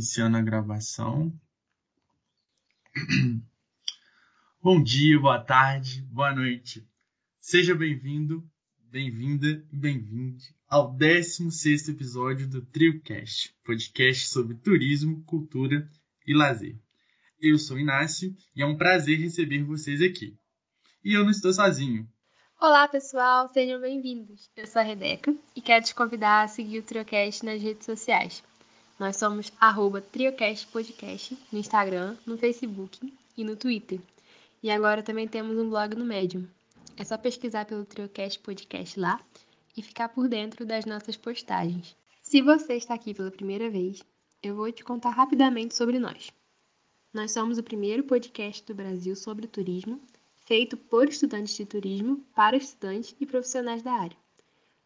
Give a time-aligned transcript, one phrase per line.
[0.00, 1.30] iniciando a gravação.
[4.62, 6.88] Bom dia, boa tarde, boa noite.
[7.38, 8.42] Seja bem-vindo,
[8.78, 15.86] bem-vinda e bem-vinde ao 16 episódio do TrioCast, podcast sobre turismo, cultura
[16.26, 16.78] e lazer.
[17.38, 20.34] Eu sou Inácio e é um prazer receber vocês aqui.
[21.04, 22.08] E eu não estou sozinho.
[22.58, 24.50] Olá, pessoal, sejam bem-vindos.
[24.56, 28.42] Eu sou a Rebeca e quero te convidar a seguir o TrioCast nas redes sociais.
[29.00, 33.98] Nós somos arroba TrioCast Podcast no Instagram, no Facebook e no Twitter.
[34.62, 36.46] E agora também temos um blog no Medium.
[36.98, 39.18] É só pesquisar pelo TrioCast Podcast lá
[39.74, 41.96] e ficar por dentro das nossas postagens.
[42.20, 44.04] Se você está aqui pela primeira vez,
[44.42, 46.30] eu vou te contar rapidamente sobre nós.
[47.10, 49.98] Nós somos o primeiro podcast do Brasil sobre turismo,
[50.44, 54.16] feito por estudantes de turismo, para estudantes e profissionais da área.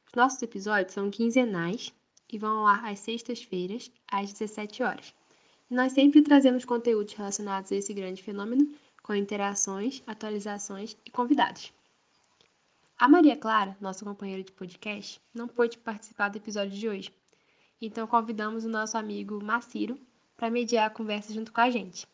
[0.07, 1.93] Os nossos episódios são quinzenais
[2.35, 5.15] e vão ao ar às sextas-feiras, às 17 horas.
[5.71, 11.73] Nós sempre trazemos conteúdos relacionados a esse grande fenômeno, com interações, atualizações e convidados.
[12.99, 17.13] A Maria Clara, nossa companheira de podcast, não pôde participar do episódio de hoje,
[17.81, 19.97] então convidamos o nosso amigo Maciro
[20.37, 22.07] para mediar a conversa junto com a gente.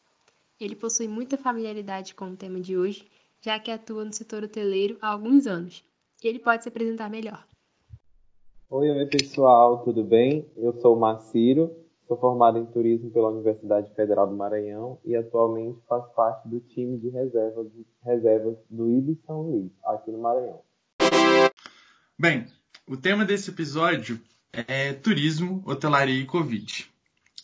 [0.61, 3.07] Ele possui muita familiaridade com o tema de hoje,
[3.41, 5.83] já que atua no setor hoteleiro há alguns anos.
[6.23, 7.43] Ele pode se apresentar melhor.
[8.73, 10.49] Oi, oi pessoal, tudo bem?
[10.57, 11.77] Eu sou o Maciro,
[12.07, 16.97] sou formado em turismo pela Universidade Federal do Maranhão e atualmente faço parte do time
[16.97, 17.67] de reservas,
[18.05, 20.61] reservas do Ibis São Luís, aqui no Maranhão.
[22.17, 22.47] Bem,
[22.87, 24.21] o tema desse episódio
[24.53, 26.89] é turismo, hotelaria e Covid.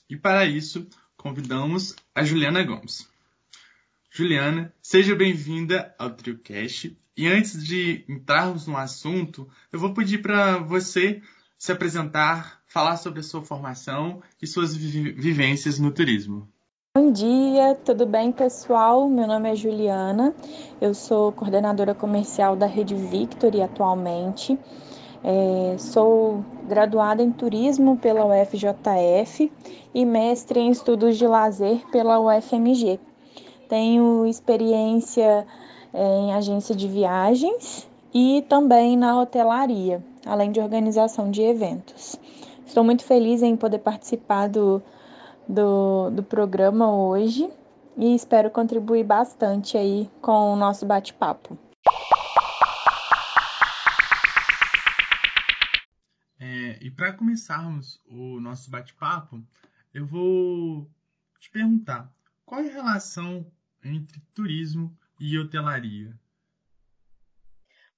[0.08, 3.10] E para isso, convidamos a Juliana Gomes.
[4.16, 10.56] Juliana, seja bem-vinda ao TrioCast e antes de entrarmos no assunto, eu vou pedir para
[10.56, 11.20] você
[11.58, 16.48] se apresentar, falar sobre a sua formação e suas vi vivências no turismo.
[16.96, 19.06] Bom dia, tudo bem, pessoal?
[19.06, 20.34] Meu nome é Juliana,
[20.80, 24.58] eu sou coordenadora comercial da Rede Victory atualmente.
[25.22, 29.52] É, sou graduada em turismo pela UFJF
[29.94, 32.98] e mestre em estudos de lazer pela UFMG.
[33.68, 35.46] Tenho experiência
[35.92, 42.16] em agência de viagens e também na hotelaria, além de organização de eventos.
[42.66, 44.82] Estou muito feliz em poder participar do,
[45.48, 47.50] do, do programa hoje
[47.96, 51.58] e espero contribuir bastante aí com o nosso bate-papo.
[56.38, 59.42] É, e para começarmos o nosso bate-papo,
[59.94, 60.86] eu vou
[61.40, 62.12] te perguntar
[62.44, 63.46] qual é a relação
[63.86, 66.18] entre turismo e hotelaria?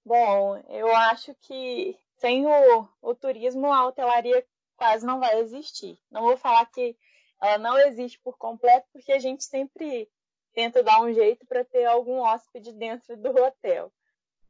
[0.04, 4.44] Bom, eu acho que sem o, o turismo, a hotelaria
[4.76, 5.98] quase não vai existir.
[6.10, 6.96] Não vou falar que
[7.40, 10.08] ela não existe por completo, porque a gente sempre
[10.52, 13.92] tenta dar um jeito para ter algum hóspede dentro do hotel.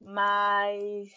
[0.01, 1.09] Mas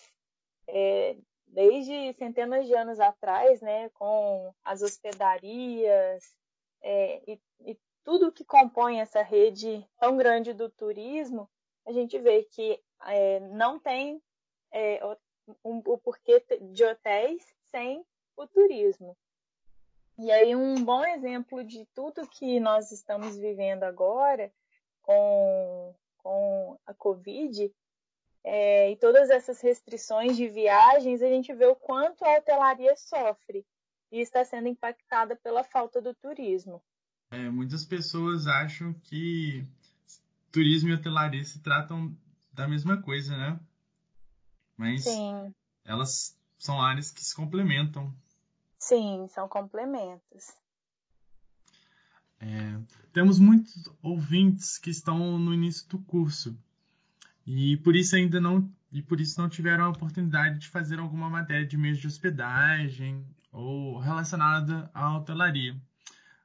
[0.68, 1.16] é,
[1.48, 6.36] desde centenas de anos atrás, né, com as hospedarias
[6.82, 11.50] é, e, e tudo que compõe essa rede tão grande do turismo,
[11.85, 14.22] a gente vê que é, não tem
[14.72, 15.00] é,
[15.63, 19.17] um, o porquê de hotéis sem o turismo.
[20.17, 24.51] E aí um bom exemplo de tudo que nós estamos vivendo agora
[25.01, 27.73] com, com a Covid
[28.44, 33.66] é, e todas essas restrições de viagens, a gente vê o quanto a hotelaria sofre
[34.11, 36.84] e está sendo impactada pela falta do turismo.
[37.31, 39.66] É, muitas pessoas acham que
[40.52, 42.16] turismo e hotelaria se tratam
[42.52, 43.58] da mesma coisa, né?
[44.75, 45.53] Mas Sim.
[45.86, 48.14] elas são áreas que se complementam.
[48.78, 50.53] Sim, são complementos.
[52.38, 52.80] É,
[53.14, 56.58] temos muitos ouvintes que estão no início do curso
[57.46, 61.29] e por isso ainda não e por isso não tiveram a oportunidade de fazer alguma
[61.29, 65.79] matéria de meios de hospedagem ou relacionada à hotelaria.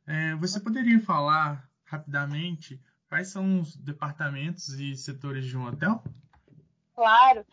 [0.07, 6.03] É, você poderia falar rapidamente quais são os departamentos e setores de um hotel?
[6.95, 7.45] Claro.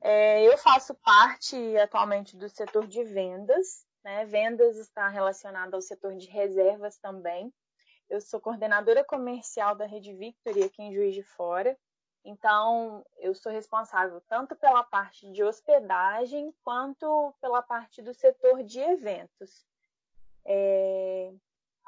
[0.00, 3.86] É, eu faço parte atualmente do setor de vendas.
[4.04, 4.24] Né?
[4.26, 7.52] Vendas está relacionado ao setor de reservas também.
[8.08, 11.76] Eu sou coordenadora comercial da Rede Victory aqui em Juiz de Fora.
[12.24, 18.80] Então, eu sou responsável tanto pela parte de hospedagem quanto pela parte do setor de
[18.80, 19.66] eventos.
[20.44, 21.32] É,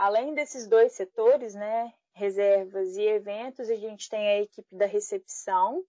[0.00, 5.85] Além desses dois setores, né, reservas e eventos, a gente tem a equipe da recepção,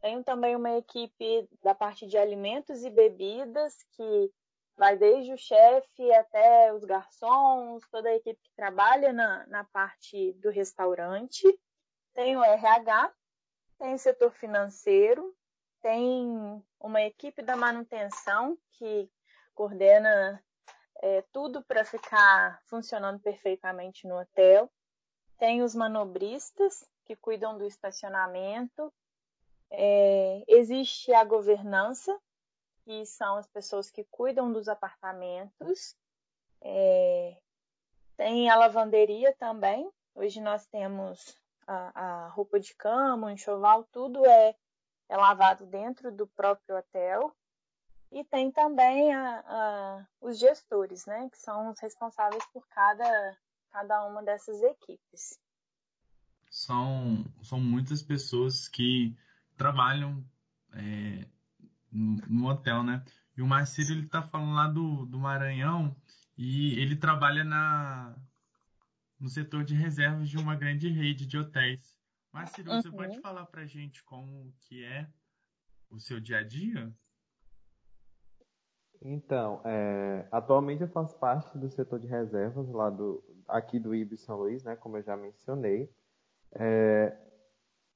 [0.00, 4.32] tem também uma equipe da parte de alimentos e bebidas, que
[4.76, 10.34] vai desde o chefe até os garçons, toda a equipe que trabalha na, na parte
[10.34, 11.42] do restaurante.
[12.14, 13.12] Tem o RH,
[13.76, 15.34] tem o setor financeiro,
[15.82, 19.10] tem uma equipe da manutenção que
[19.52, 20.40] coordena
[21.02, 24.70] é, tudo para ficar funcionando perfeitamente no hotel.
[25.38, 28.92] Tem os manobristas, que cuidam do estacionamento.
[29.70, 32.16] É, existe a governança,
[32.84, 35.96] que são as pessoas que cuidam dos apartamentos.
[36.60, 37.36] É,
[38.16, 39.90] tem a lavanderia também.
[40.14, 41.34] Hoje nós temos
[41.66, 44.54] a, a roupa de cama, o enxoval, tudo é,
[45.08, 47.34] é lavado dentro do próprio hotel.
[48.10, 53.36] E tem também a, a, os gestores, né, que são os responsáveis por cada,
[53.70, 55.38] cada uma dessas equipes.
[56.50, 59.14] São, são muitas pessoas que
[59.56, 60.24] trabalham
[60.72, 61.26] é,
[61.92, 63.04] no, no, hotel, né?
[63.36, 65.94] E o Marcelo ele tá falando lá do, do Maranhão
[66.36, 68.16] e ele trabalha na,
[69.20, 71.98] no setor de reservas de uma grande rede de hotéis.
[72.32, 72.82] Marcelo, uhum.
[72.82, 75.08] você pode falar pra gente como que é
[75.90, 76.94] o seu dia a dia?
[79.00, 84.16] Então, é, atualmente eu faço parte do setor de reservas lá do aqui do IB
[84.16, 85.90] São Luís, né, como eu já mencionei.
[86.52, 87.16] É,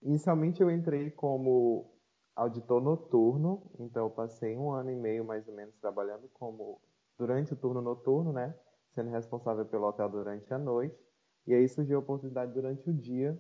[0.01, 1.93] inicialmente eu entrei como
[2.37, 6.81] auditor noturno, então eu passei um ano e meio mais ou menos trabalhando como
[7.19, 8.55] durante o turno noturno, né,
[8.95, 10.99] sendo responsável pelo hotel durante a noite.
[11.47, 13.39] E aí surgiu a oportunidade durante o dia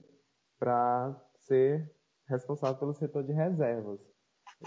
[0.59, 1.91] para ser
[2.27, 4.12] responsável pelo setor de reservas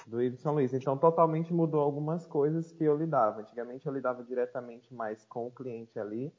[0.07, 0.73] do Ives São Luís.
[0.73, 3.41] Então, totalmente mudou algumas coisas que eu lidava.
[3.41, 6.33] Antigamente, eu lidava diretamente mais com o cliente ali,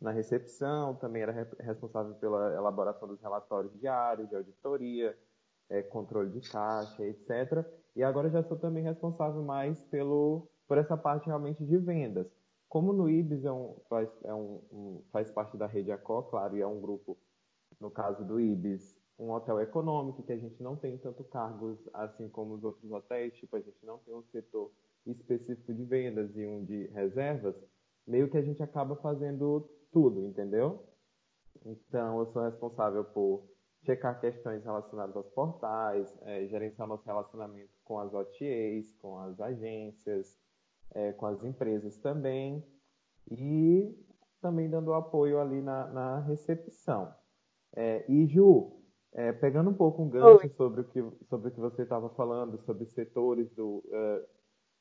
[0.00, 5.16] na recepção, também era responsável pela elaboração dos relatórios diários, de auditoria,
[5.68, 7.64] é, controle de caixa, etc.
[7.94, 12.26] E agora já sou também responsável mais pelo, por essa parte realmente de vendas.
[12.66, 16.56] Como no IBS é um, faz, é um, um, faz parte da rede Acó, claro,
[16.56, 17.18] e é um grupo,
[17.78, 22.28] no caso do IBS, um hotel econômico, que a gente não tem tanto cargos assim
[22.30, 24.72] como os outros hotéis, tipo, a gente não tem um setor
[25.06, 27.54] específico de vendas e um de reservas,
[28.06, 30.86] meio que a gente acaba fazendo tudo, entendeu?
[31.64, 33.46] Então, eu sou responsável por
[33.84, 40.38] checar questões relacionadas aos portais, é, gerenciar nosso relacionamento com as OTAs, com as agências,
[40.92, 42.64] é, com as empresas também,
[43.30, 43.94] e
[44.40, 47.14] também dando apoio ali na, na recepção.
[47.76, 48.79] É, e Ju,
[49.12, 52.58] é, pegando um pouco um gancho sobre o que, sobre o que você estava falando,
[52.64, 54.24] sobre setores do, uh,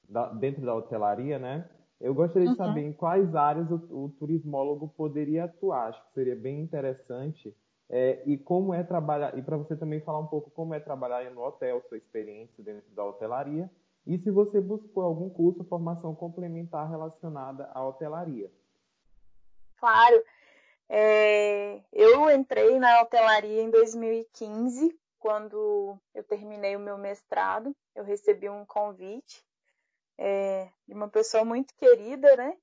[0.07, 1.69] da, dentro da hotelaria, né?
[1.99, 2.57] Eu gostaria de uhum.
[2.57, 5.89] saber em quais áreas o, o, turismólogo poderia atuar.
[5.89, 7.53] Acho que seria bem interessante.
[7.89, 11.29] É, e como é trabalhar, e para você também falar um pouco como é trabalhar
[11.31, 13.69] no hotel, sua experiência dentro da hotelaria,
[14.05, 18.49] e se você buscou algum curso, formação complementar relacionada à hotelaria.
[19.77, 20.23] Claro.
[20.89, 27.75] É, eu entrei na hotelaria em 2015, quando eu terminei o meu mestrado.
[27.95, 29.45] Eu recebi um convite
[30.17, 32.57] é, de uma pessoa muito querida, né?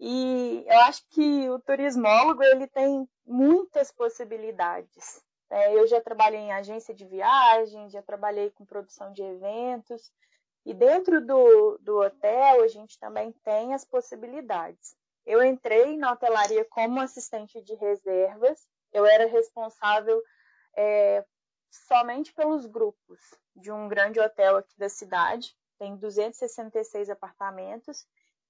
[0.00, 5.22] E eu acho que o turismólogo ele tem muitas possibilidades.
[5.50, 10.12] É, eu já trabalhei em agência de viagem, já trabalhei com produção de eventos.
[10.64, 14.96] E dentro do, do hotel, a gente também tem as possibilidades.
[15.28, 18.66] Eu entrei na hotelaria como assistente de reservas.
[18.90, 20.22] Eu era responsável
[20.74, 21.22] é,
[21.70, 23.20] somente pelos grupos
[23.54, 25.54] de um grande hotel aqui da cidade.
[25.78, 28.06] Tem 266 apartamentos.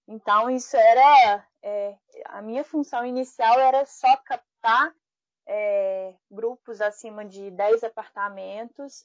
[0.07, 1.45] Então, isso era.
[1.61, 4.95] É, a minha função inicial era só captar
[5.49, 9.05] é, grupos acima de 10 apartamentos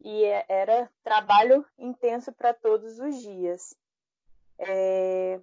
[0.00, 3.74] e é, era trabalho intenso para todos os dias.
[4.60, 5.40] É,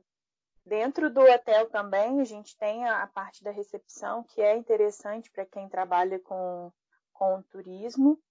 [0.68, 5.46] Dentro do hotel também a gente tem a, parte da recepção, que é interessante para
[5.46, 6.70] quem trabalha com,
[7.14, 8.22] com turismo.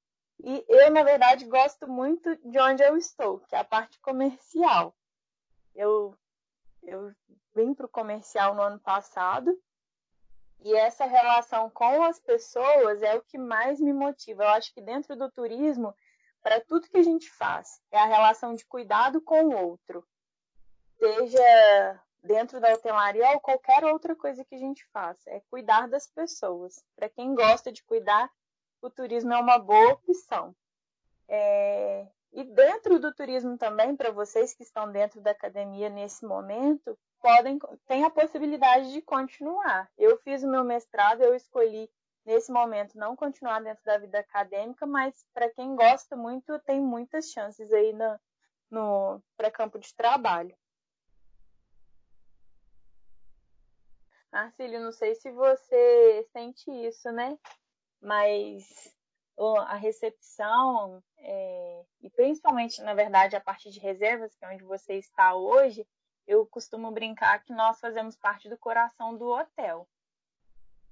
[0.41, 4.95] E eu, na verdade, gosto muito de onde eu estou, que é a parte comercial.
[5.75, 6.15] Eu,
[6.83, 7.11] eu
[7.55, 9.59] vim para o comercial no ano passado
[10.61, 14.45] e essa relação com as pessoas é o que mais me motiva.
[14.45, 15.97] Eu acho que dentro do turismo,
[16.43, 20.07] para tudo que a gente faz, é a relação de cuidado com o outro.
[20.99, 25.31] Seja dentro da hotelaria ou qualquer outra coisa que a gente faça.
[25.31, 26.85] É cuidar das pessoas.
[26.95, 28.31] Para quem gosta de cuidar,
[28.83, 30.55] o turismo é uma boa opção.
[31.29, 32.07] É...
[32.33, 37.59] E dentro do turismo também, para vocês que estão dentro da academia nesse momento, podem
[37.87, 39.91] tem a possibilidade de continuar.
[39.97, 41.91] Eu fiz o meu mestrado, eu escolhi
[42.27, 47.31] nesse momento não continuar dentro da vida acadêmica, mas para quem gosta muito, tem muitas
[47.31, 48.21] chances aí no,
[48.71, 50.55] no para campo de trabalho.
[54.37, 57.39] Marcílio, não sei se você sente isso, né?
[58.03, 58.95] Mas
[59.67, 64.97] a recepção, é, e principalmente, na verdade, a parte de reservas, que é onde você
[64.97, 65.87] está hoje,
[66.27, 69.89] eu costumo brincar que nós fazemos parte do coração do hotel.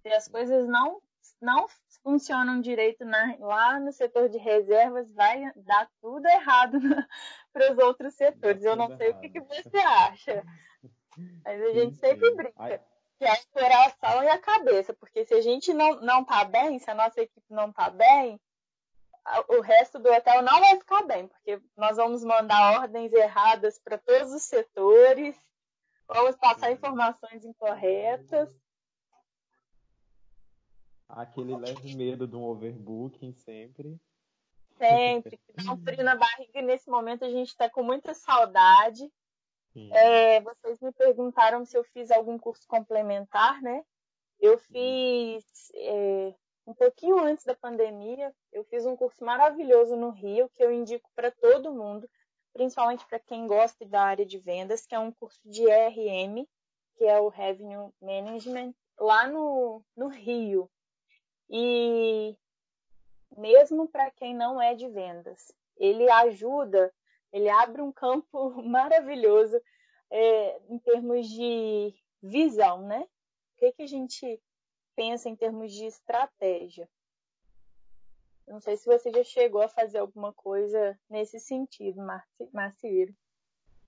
[0.01, 1.03] Se as coisas não,
[1.39, 1.67] não
[2.03, 6.79] funcionam direito na, lá no setor de reservas, vai dar tudo errado
[7.53, 8.65] para os outros setores.
[8.65, 9.19] Eu não sei errado.
[9.19, 10.43] o que, que, você acha.
[11.45, 12.94] Mas a gente sempre brinca.
[13.18, 16.78] Que é a coração e a cabeça, porque se a gente não, não tá bem,
[16.78, 18.40] se a nossa equipe não tá bem,
[19.49, 23.97] o resto do hotel não vai ficar bem, porque nós vamos mandar ordens erradas para
[23.99, 25.37] todos os setores,
[26.06, 26.75] vamos passar uhum.
[26.75, 28.54] informações incorretas.
[31.09, 33.99] Aquele leve medo de um overbooking sempre.
[34.76, 39.11] Sempre, dá um frio na barriga e nesse momento a gente está com muita saudade.
[39.93, 43.85] É, vocês me perguntaram se eu fiz algum curso complementar, né?
[44.40, 46.35] Eu fiz é,
[46.66, 51.11] um pouquinho antes da pandemia, eu fiz um curso maravilhoso no Rio que eu indico
[51.14, 52.09] para todo mundo,
[52.52, 56.47] principalmente para quem gosta da área de vendas, que é um curso de RM,
[56.97, 60.71] que é o Revenue Management, lá no, no Rio.
[61.50, 62.37] E
[63.37, 66.93] mesmo para quem não é de vendas, ele ajuda,
[67.35, 69.61] ele abre um campo maravilhoso
[70.09, 73.00] é, em termos de visão, né?
[73.00, 74.41] O que, que a gente
[74.95, 76.88] pensa em termos de estratégia.
[78.47, 82.00] Não sei se você já chegou a fazer alguma coisa nesse sentido,
[82.53, 83.12] Marciro.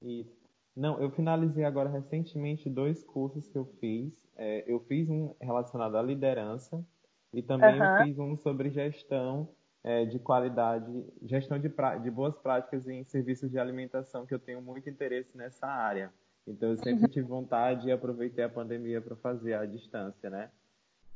[0.02, 0.44] Isso.
[0.74, 4.28] Não, eu finalizei agora recentemente dois cursos que eu fiz.
[4.34, 6.84] É, eu fiz um relacionado à liderança
[7.32, 9.54] e também eu fiz um sobre gestão
[9.86, 10.84] é, de qualidade,
[11.22, 15.64] gestão de, de, boas práticas em serviços de alimentação, que eu tenho muito interesse nessa
[15.64, 16.12] área.
[16.44, 17.08] Então eu sempre uhum.
[17.08, 20.50] tive vontade e aproveitei a pandemia para fazer à distância, né?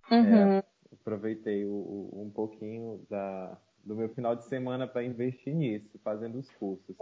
[0.09, 0.53] Uhum.
[0.53, 5.99] É, aproveitei o, o, um pouquinho da, do meu final de semana para investir nisso,
[6.05, 6.97] fazendo os cursos.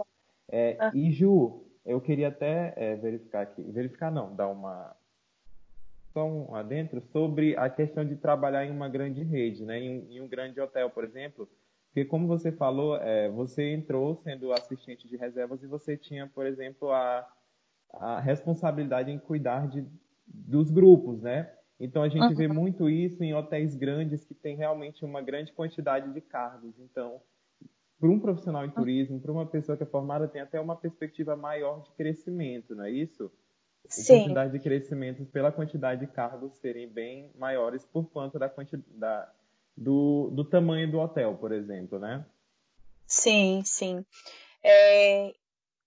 [0.51, 0.91] É, uhum.
[0.95, 4.95] E Ju, eu queria até é, verificar aqui, verificar não, dar uma
[6.13, 10.19] só um adentro sobre a questão de trabalhar em uma grande rede, né, em, em
[10.19, 11.47] um grande hotel, por exemplo,
[11.89, 16.45] porque como você falou, é, você entrou sendo assistente de reservas e você tinha, por
[16.45, 17.27] exemplo, a,
[17.93, 19.83] a responsabilidade em cuidar de,
[20.27, 21.51] dos grupos, né?
[21.79, 22.35] Então a gente uhum.
[22.35, 26.77] vê muito isso em hotéis grandes que tem realmente uma grande quantidade de cargos.
[26.79, 27.19] Então,
[27.99, 31.35] para um profissional em turismo, para uma pessoa que é formada, tem até uma perspectiva
[31.35, 33.31] maior de crescimento, não é isso?
[33.87, 34.13] Sim.
[34.13, 39.31] A quantidade de crescimento pela quantidade de cargos serem bem maiores por conta da quantidade
[39.79, 42.25] do, do tamanho do hotel, por exemplo, né?
[43.07, 44.05] Sim, sim.
[44.61, 45.33] É,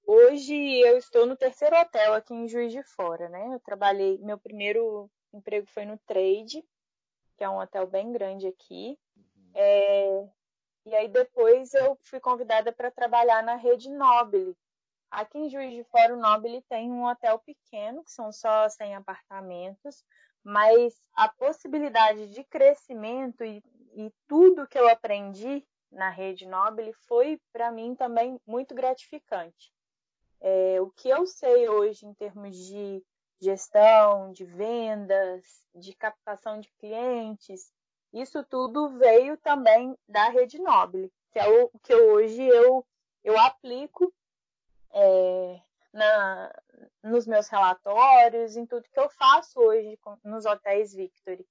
[0.06, 3.54] hoje eu estou no terceiro hotel aqui em Juiz de Fora, né?
[3.54, 6.64] Eu trabalhei, meu primeiro emprego foi no Trade,
[7.36, 8.98] que é um hotel bem grande aqui.
[9.14, 9.50] Uhum.
[9.54, 10.28] É,
[10.86, 14.56] e aí depois eu fui convidada para trabalhar na rede Nobile.
[15.10, 18.94] Aqui em Juiz de Fora, o Nobile tem um hotel pequeno, que são só 100
[18.96, 20.02] apartamentos,
[20.42, 23.62] mas a possibilidade de crescimento e,
[23.94, 29.72] e tudo que eu aprendi na rede Nobile foi para mim também muito gratificante.
[30.40, 33.04] É, o que eu sei hoje em termos de
[33.42, 37.72] gestão, de vendas, de captação de clientes.
[38.12, 42.86] Isso tudo veio também da Rede Nobile, que é o que hoje eu,
[43.24, 44.14] eu aplico
[44.92, 45.60] é,
[45.92, 46.54] na,
[47.02, 51.44] nos meus relatórios, em tudo que eu faço hoje nos hotéis Victory.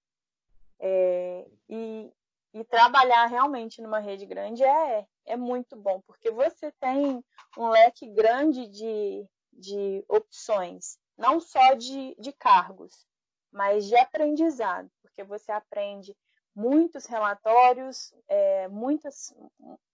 [0.79, 2.13] É, e,
[2.53, 7.23] e trabalhar realmente numa rede grande é, é muito bom, porque você tem
[7.57, 13.05] um leque grande de, de opções não só de, de cargos,
[13.51, 16.17] mas de aprendizado, porque você aprende
[16.55, 19.33] muitos relatórios, é, muitas,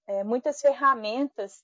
[0.08, 1.64] é, muitas ferramentas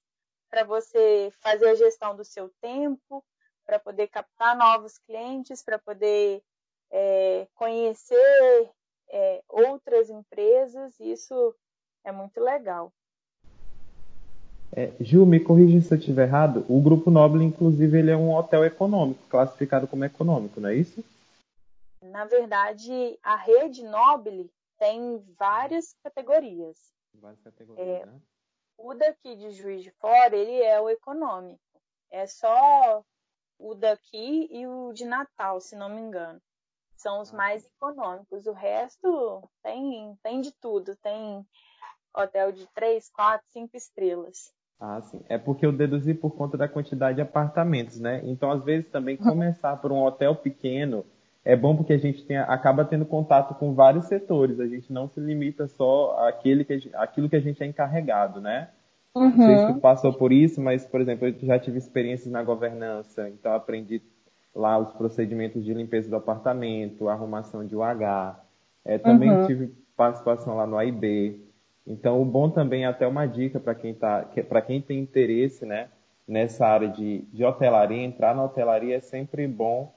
[0.50, 3.24] para você fazer a gestão do seu tempo,
[3.66, 6.44] para poder captar novos clientes, para poder
[6.92, 8.72] é, conhecer
[9.14, 11.56] é, outras empresas, isso
[12.04, 12.92] é muito legal.
[14.76, 16.66] É, Ju, me corrija se eu estiver errado.
[16.68, 21.06] O Grupo Noble, inclusive, ele é um hotel econômico, classificado como econômico, não é isso?
[22.02, 26.92] Na verdade, a rede Noble tem várias categorias.
[27.14, 28.20] Várias categorias, é, né?
[28.80, 31.62] O daqui de Juiz de Fora, ele é o econômico.
[32.10, 33.06] É só
[33.60, 36.42] o daqui e o de Natal, se não me engano.
[37.04, 38.48] São os mais econômicos.
[38.48, 40.96] O resto tem, tem de tudo.
[40.96, 41.46] Tem
[42.16, 44.54] hotel de 3, 4, 5 estrelas.
[44.80, 45.22] Ah, sim.
[45.28, 48.22] É porque eu deduzi por conta da quantidade de apartamentos, né?
[48.24, 51.06] Então, às vezes, também começar por um hotel pequeno
[51.46, 55.10] é bom porque a gente tem, acaba tendo contato com vários setores, a gente não
[55.10, 58.70] se limita só àquele que, àquilo que a gente é encarregado, né?
[59.14, 59.30] Uhum.
[59.30, 62.42] Não sei se tu passou por isso, mas, por exemplo, eu já tive experiências na
[62.42, 64.02] governança, então aprendi
[64.56, 68.40] lá os procedimentos de limpeza do apartamento, arrumação de UH.
[68.86, 69.48] É, também uhum.
[69.48, 71.42] tive participação lá no AIB.
[71.86, 74.26] Então, o bom também, até uma dica para quem, tá,
[74.66, 75.90] quem tem interesse né,
[76.28, 79.94] nessa área de, de hotelaria, entrar na hotelaria é sempre bom.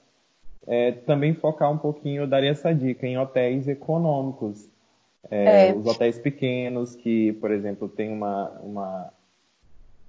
[0.67, 4.69] É, também focar um pouquinho, eu daria essa dica, em hotéis econômicos.
[5.31, 5.75] É, é.
[5.75, 9.13] Os hotéis pequenos, que, por exemplo, tem uma, uma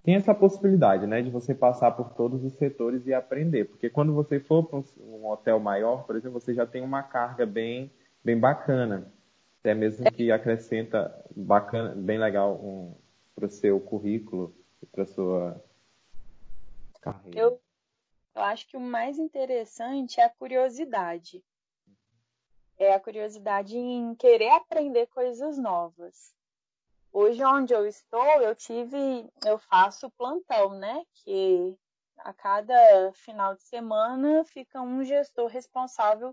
[0.08, 4.14] tem essa possibilidade, né, de você passar por todos os setores e aprender, porque quando
[4.14, 7.92] você for para um hotel maior, por exemplo, você já tem uma carga bem,
[8.24, 9.12] bem bacana,
[9.60, 12.96] até mesmo que acrescenta bacana, bem legal um,
[13.36, 15.62] para o seu currículo e para sua
[17.02, 17.38] carreira.
[17.38, 17.62] Eu,
[18.34, 21.44] eu acho que o mais interessante é a curiosidade.
[22.80, 26.34] É a curiosidade em querer aprender coisas novas.
[27.20, 31.04] Hoje, onde eu estou, eu tive, eu faço plantão, né?
[31.16, 31.76] Que
[32.20, 36.32] a cada final de semana fica um gestor responsável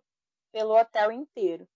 [0.53, 1.67] pelo hotel inteiro.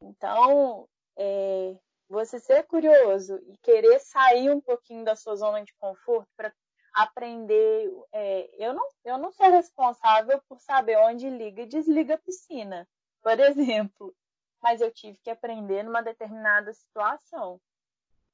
[0.00, 1.76] Então, é,
[2.08, 6.52] você ser curioso e querer sair um pouquinho da sua zona de conforto para
[6.92, 7.88] aprender.
[8.10, 12.88] É, eu, não, eu não sou responsável por saber onde liga e desliga a piscina,
[13.22, 14.12] por exemplo,
[14.60, 17.60] mas eu tive que aprender numa determinada situação.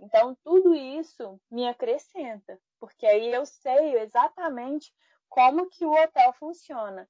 [0.01, 4.93] Então, tudo isso me acrescenta, porque aí eu sei exatamente
[5.29, 7.09] como que o hotel funciona.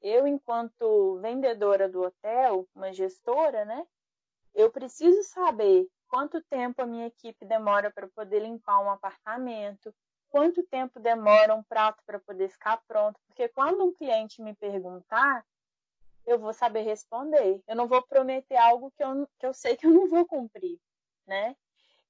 [0.00, 3.86] Eu, enquanto vendedora do hotel, uma gestora, né?
[4.54, 9.94] Eu preciso saber quanto tempo a minha equipe demora para poder limpar um apartamento,
[10.28, 15.46] quanto tempo demora um prato para poder ficar pronto, porque quando um cliente me perguntar,
[16.26, 17.62] eu vou saber responder.
[17.66, 20.78] Eu não vou prometer algo que eu, que eu sei que eu não vou cumprir,
[21.26, 21.56] né?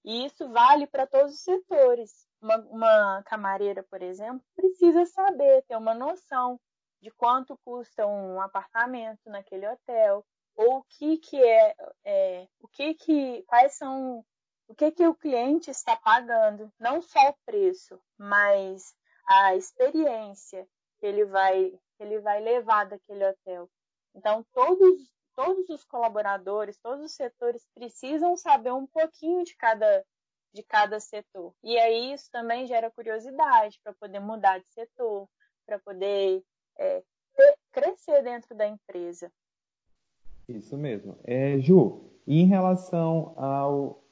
[0.05, 2.27] E isso vale para todos os setores.
[2.41, 6.59] Uma, uma camareira, por exemplo, precisa saber, ter uma noção
[7.01, 12.95] de quanto custa um apartamento naquele hotel, ou o que que é, é, o que
[12.95, 14.25] que quais são
[14.69, 18.95] o que que o cliente está pagando, não só o preço, mas
[19.27, 20.67] a experiência
[20.99, 23.69] que ele vai que ele vai levar daquele hotel.
[24.15, 30.05] Então todos todos os colaboradores, todos os setores precisam saber um pouquinho de cada,
[30.53, 31.55] de cada setor.
[31.63, 35.29] E aí isso também gera curiosidade para poder mudar de setor,
[35.67, 36.43] para poder
[36.79, 37.03] é,
[37.35, 39.31] ter, crescer dentro da empresa.
[40.49, 41.17] Isso mesmo.
[41.25, 44.05] É, Ju, em relação ao,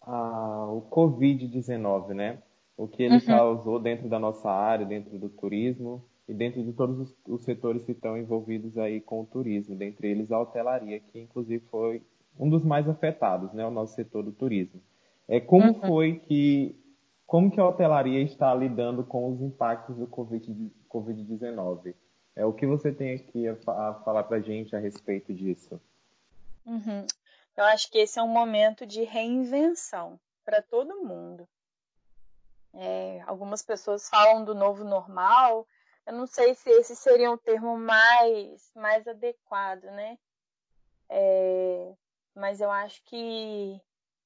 [0.00, 2.42] ao Covid-19, né?
[2.76, 3.26] O que ele uhum.
[3.26, 7.84] causou dentro da nossa área, dentro do turismo, e dentro de todos os, os, setores
[7.84, 12.02] que estão envolvidos aí com o turismo, dentre eles a hotelaria, que inclusive foi
[12.38, 14.80] um dos mais afetados, né, o nosso setor do turismo.
[15.28, 15.80] É como uhum.
[15.80, 16.80] foi que
[17.26, 21.94] como que a hotelaria está lidando com os impactos do Covid-19?
[22.36, 25.80] É o que você tem aqui a, a falar para a gente a respeito disso?
[26.66, 27.06] Uhum.
[27.56, 31.48] Eu acho que esse é um momento de reinvenção para todo mundo.
[32.74, 35.66] É, algumas pessoas falam do novo normal,
[36.06, 40.18] eu não sei se esse seria um termo mais, mais adequado, né?
[41.08, 41.94] É,
[42.34, 43.80] mas eu acho que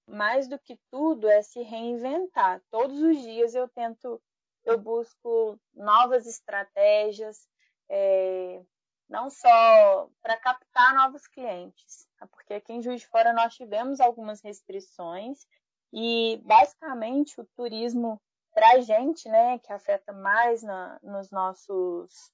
[0.07, 2.63] mais do que tudo é se reinventar.
[2.71, 4.21] Todos os dias eu tento,
[4.65, 7.49] eu busco novas estratégias,
[7.89, 8.63] é,
[9.09, 12.27] não só para captar novos clientes, tá?
[12.27, 15.47] porque aqui em Juiz de Fora nós tivemos algumas restrições
[15.93, 18.21] e basicamente o turismo
[18.59, 22.33] para a gente, né, que afeta mais na, nos nossos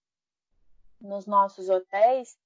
[0.99, 2.39] nos nossos hotéis,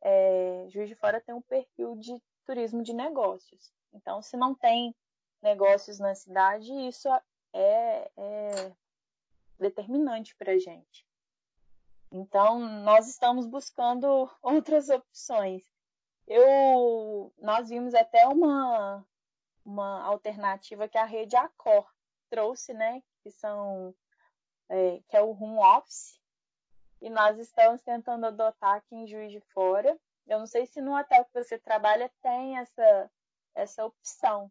[0.00, 3.74] é, Juiz de Fora tem um perfil de turismo de negócios.
[3.92, 4.94] Então, se não tem
[5.42, 7.08] negócios na cidade, isso
[7.52, 8.72] é, é
[9.58, 11.04] determinante para a gente.
[12.12, 15.64] Então, nós estamos buscando outras opções.
[16.28, 19.04] Eu, nós vimos até uma,
[19.64, 21.92] uma alternativa que a rede Accor
[22.30, 23.92] trouxe, né, que são
[24.68, 26.20] é, que é o home office
[27.02, 29.96] e nós estamos tentando adotar aqui em Juiz de Fora.
[30.28, 33.10] Eu não sei se no hotel que você trabalha tem essa
[33.52, 34.48] essa opção.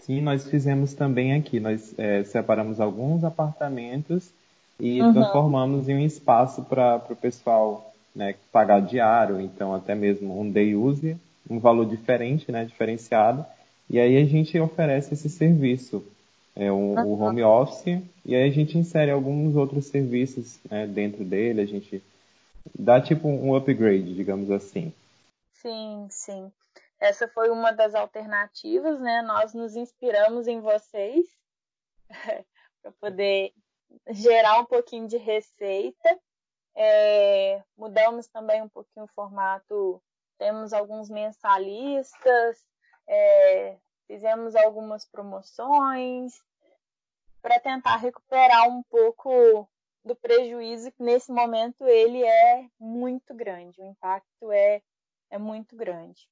[0.00, 1.58] Sim, nós fizemos também aqui.
[1.58, 4.30] Nós é, separamos alguns apartamentos
[4.78, 5.12] e uhum.
[5.12, 10.76] transformamos em um espaço para o pessoal né, pagar diário, então até mesmo um day
[10.76, 11.16] use,
[11.50, 13.44] um valor diferente, né, diferenciado.
[13.88, 16.04] E aí a gente oferece esse serviço
[16.56, 21.24] é o, o home office, e aí a gente insere alguns outros serviços né, dentro
[21.24, 22.02] dele, a gente
[22.78, 24.92] dá tipo um upgrade, digamos assim.
[25.54, 26.52] Sim, sim.
[27.00, 29.20] Essa foi uma das alternativas, né?
[29.22, 31.26] Nós nos inspiramos em vocês
[32.82, 33.52] para poder
[34.10, 36.18] gerar um pouquinho de receita.
[36.76, 40.02] É, mudamos também um pouquinho o formato.
[40.38, 42.64] Temos alguns mensalistas,
[43.06, 46.42] é, fizemos algumas promoções
[47.42, 49.68] para tentar recuperar um pouco
[50.04, 54.82] do prejuízo que nesse momento ele é muito grande, o impacto é,
[55.30, 56.28] é muito grande.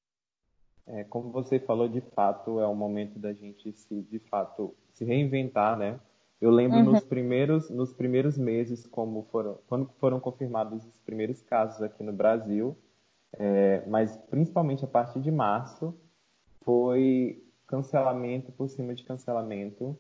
[0.87, 5.04] É, como você falou, de fato, é o momento da gente se, de fato, se
[5.04, 5.98] reinventar, né?
[6.40, 6.92] Eu lembro uhum.
[6.92, 12.12] nos primeiros, nos primeiros meses, como foram, quando foram confirmados os primeiros casos aqui no
[12.12, 12.76] Brasil,
[13.35, 15.94] é, mas principalmente a partir de março,
[16.62, 19.98] foi cancelamento por cima de cancelamento.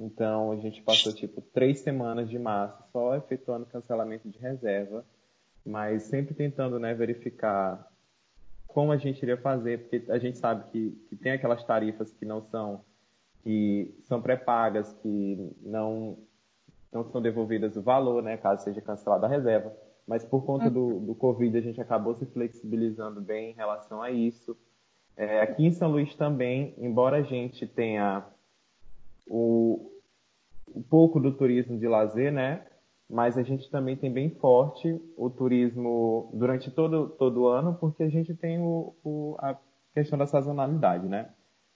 [0.00, 5.04] Então a gente passou tipo três semanas de março só efetuando cancelamento de reserva,
[5.64, 7.88] mas sempre tentando né, verificar
[8.66, 12.24] como a gente iria fazer, porque a gente sabe que, que tem aquelas tarifas que
[12.24, 12.84] não são
[13.44, 16.18] que são pré-pagas, que não
[16.92, 19.72] não são devolvidas o valor, né, caso seja cancelada a reserva.
[20.08, 24.10] Mas por conta do, do Covid, a gente acabou se flexibilizando bem em relação a
[24.10, 24.56] isso.
[25.16, 28.24] É, aqui em São Luís também, embora a gente tenha
[29.26, 29.90] o,
[30.74, 32.66] um pouco do turismo de lazer, né?
[33.12, 38.02] mas a gente também tem bem forte o turismo durante todo, todo o ano, porque
[38.04, 39.54] a gente tem o, o a
[39.92, 41.28] questão da sazonalidade, né?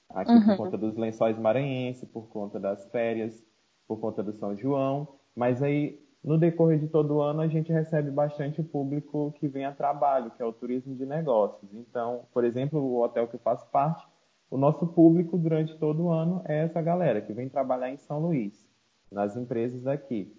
[0.09, 0.47] Aqui uhum.
[0.47, 3.45] por conta dos lençóis maranhenses, por conta das férias,
[3.87, 7.73] por conta do São João, mas aí no decorrer de todo o ano a gente
[7.73, 11.73] recebe bastante público que vem a trabalho, que é o turismo de negócios.
[11.73, 14.05] Então, por exemplo, o hotel que eu faço parte,
[14.51, 18.19] o nosso público durante todo o ano é essa galera que vem trabalhar em São
[18.19, 18.69] Luís,
[19.11, 20.37] nas empresas aqui.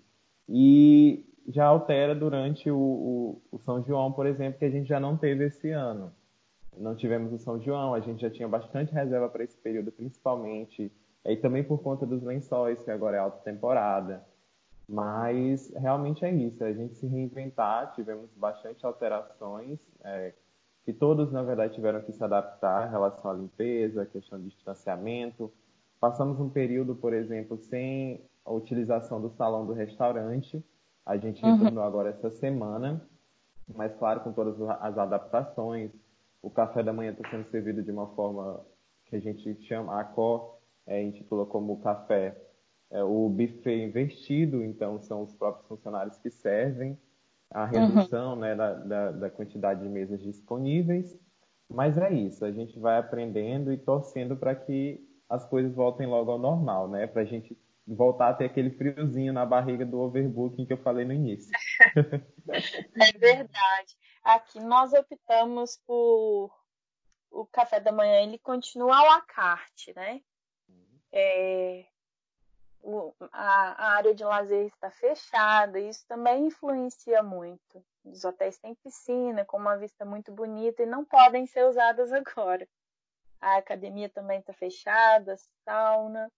[0.49, 4.99] E já altera durante o, o, o, São João, por exemplo, que a gente já
[4.99, 6.11] não teve esse ano.
[6.77, 10.91] Não tivemos o São João, a gente já tinha bastante reserva para esse período, principalmente.
[11.25, 14.21] E também por conta dos lençóis, que agora é alta temporada.
[14.87, 20.33] Mas realmente é isso, a gente se reinventar, tivemos bastante alterações, é,
[20.85, 25.51] que todos, na verdade, tiveram que se adaptar em relação à limpeza, questão de distanciamento.
[25.99, 30.63] Passamos um período, por exemplo, sem a utilização do salão do restaurante.
[31.05, 31.57] A gente uhum.
[31.57, 33.05] retornou agora essa semana,
[33.75, 35.91] mas claro, com todas as adaptações.
[36.41, 38.65] O café da manhã está sendo servido de uma forma
[39.07, 42.37] que a gente chama, a COR é, intitula como café,
[42.91, 46.97] é, o buffet investido, então são os próprios funcionários que servem,
[47.51, 47.69] a uhum.
[47.69, 48.39] redução uhum.
[48.39, 51.17] né, da, da, da quantidade de mesas disponíveis.
[51.69, 56.31] Mas é isso, a gente vai aprendendo e torcendo para que as coisas voltem logo
[56.31, 57.05] ao normal, né?
[57.05, 61.03] Para a gente voltar a ter aquele friozinho na barriga do overbooking que eu falei
[61.03, 61.51] no início.
[62.49, 63.97] é verdade.
[64.23, 66.51] Aqui nós optamos por
[67.29, 70.21] o café da manhã, ele continua à la carte, né?
[71.11, 71.96] É, o,
[73.31, 77.83] a, área de lazer está fechada, isso também influencia muito.
[78.05, 82.67] Os hotéis têm piscina com uma vista muito bonita e não podem ser usadas agora.
[83.39, 86.31] A academia também está fechada, sauna.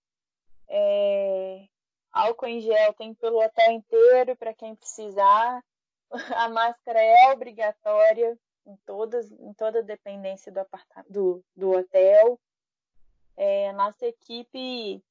[0.68, 1.66] É,
[2.12, 5.64] álcool em gel tem pelo hotel inteiro para quem precisar.
[6.36, 10.66] A máscara é obrigatória em, todas, em toda dependência do,
[11.08, 12.40] do, do hotel.
[13.38, 15.02] É, a nossa equipe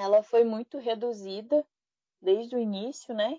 [0.00, 1.64] ela foi muito reduzida
[2.20, 3.38] desde o início, né?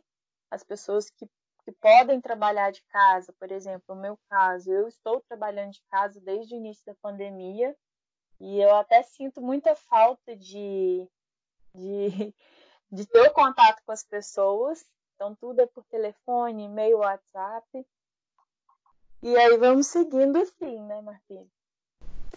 [0.49, 1.27] As pessoas que,
[1.63, 6.19] que podem trabalhar de casa, por exemplo, no meu caso, eu estou trabalhando de casa
[6.21, 7.75] desde o início da pandemia
[8.39, 11.07] e eu até sinto muita falta de
[11.73, 12.33] de,
[12.91, 14.83] de ter o contato com as pessoas.
[15.15, 17.85] Então, tudo é por telefone, e-mail, WhatsApp.
[19.21, 21.47] E aí vamos seguindo assim, né, Martins?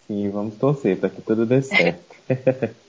[0.06, 2.14] Sim, vamos torcer para que tudo dê certo.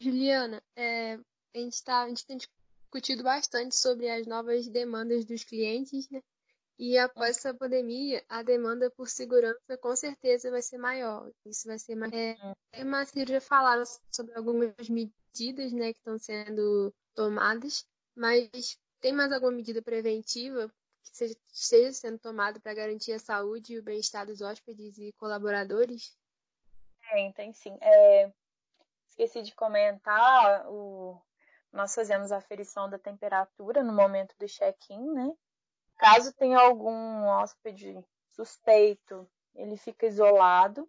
[0.00, 5.44] Juliana, é, a, gente tá, a gente tem discutido bastante sobre as novas demandas dos
[5.44, 6.22] clientes, né?
[6.78, 11.30] E após essa pandemia, a demanda por segurança com certeza vai ser maior.
[11.46, 12.12] Isso vai ser mais.
[12.12, 12.36] É,
[12.74, 19.32] a Marcelo já falaram sobre algumas medidas né, que estão sendo tomadas, mas tem mais
[19.32, 20.70] alguma medida preventiva
[21.02, 25.12] que seja, esteja sendo tomada para garantir a saúde e o bem-estar dos hóspedes e
[25.12, 26.14] colaboradores?
[27.10, 27.78] Tem, tem sim.
[27.80, 28.30] É,
[29.16, 31.18] esqueci de comentar, o,
[31.72, 35.32] nós fazemos a aferição da temperatura no momento do check-in, né?
[35.96, 40.86] Caso tenha algum hóspede suspeito, ele fica isolado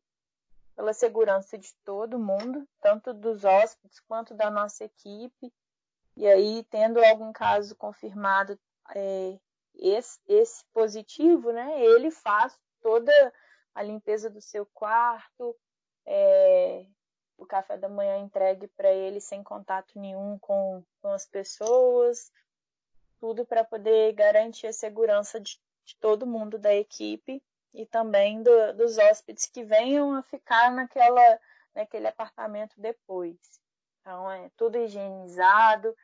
[0.76, 5.52] pela segurança de todo mundo, tanto dos hóspedes quanto da nossa equipe.
[6.18, 8.60] E aí, tendo algum caso confirmado,
[8.94, 9.40] é,
[9.76, 13.12] esse, esse positivo, né, ele faz toda
[13.74, 15.56] a limpeza do seu quarto,
[16.06, 16.77] é,
[17.48, 22.32] café da manhã entregue para ele sem contato nenhum com, com as pessoas,
[23.20, 27.42] tudo para poder garantir a segurança de, de, todo mundo da equipe
[27.74, 31.40] e também do, dos hóspedes que venham a ficar naquela,
[31.74, 33.38] naquele apartamento depois.
[34.02, 35.96] Então, é tudo higienizado,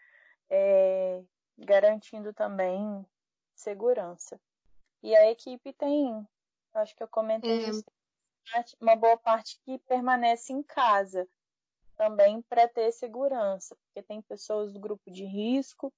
[0.49, 1.21] é,
[1.57, 3.05] garantindo também
[3.55, 4.39] segurança.
[5.01, 6.27] E a equipe tem,
[6.73, 7.69] acho que eu comentei É.
[7.69, 7.83] isso,
[8.79, 11.27] uma boa parte que permanece em casa
[12.03, 15.91] também para ter segurança, porque tem pessoas do grupo de risco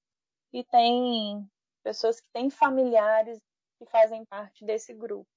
[0.54, 1.50] e tem
[1.84, 3.40] pessoas que têm familiares
[3.80, 5.28] que fazem parte desse grupo.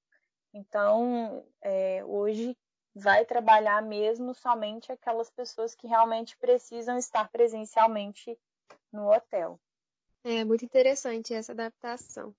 [0.52, 2.54] Então, é, hoje
[2.94, 8.38] vai trabalhar mesmo somente aquelas pessoas que realmente precisam estar presencialmente
[8.92, 9.58] no hotel.
[10.22, 12.34] É muito interessante essa adaptação.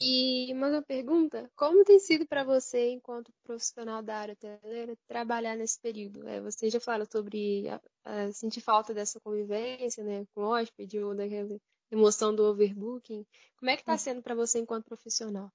[0.00, 5.56] E, mais uma pergunta: como tem sido para você, enquanto profissional da área hoteleira, trabalhar
[5.56, 6.28] nesse período?
[6.28, 10.98] É, você já falou sobre a, a sentir falta dessa convivência, né, com o hóspede
[10.98, 11.58] ou daquela
[11.90, 13.24] emoção do overbooking.
[13.58, 15.50] Como é que está sendo para você enquanto profissional?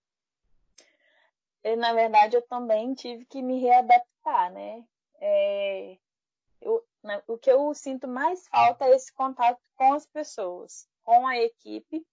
[1.63, 4.83] E, na verdade, eu também tive que me readaptar, né?
[5.21, 5.97] É,
[6.61, 11.27] eu, na- o que eu sinto mais falta é esse contato com as pessoas, com
[11.27, 12.03] a equipe,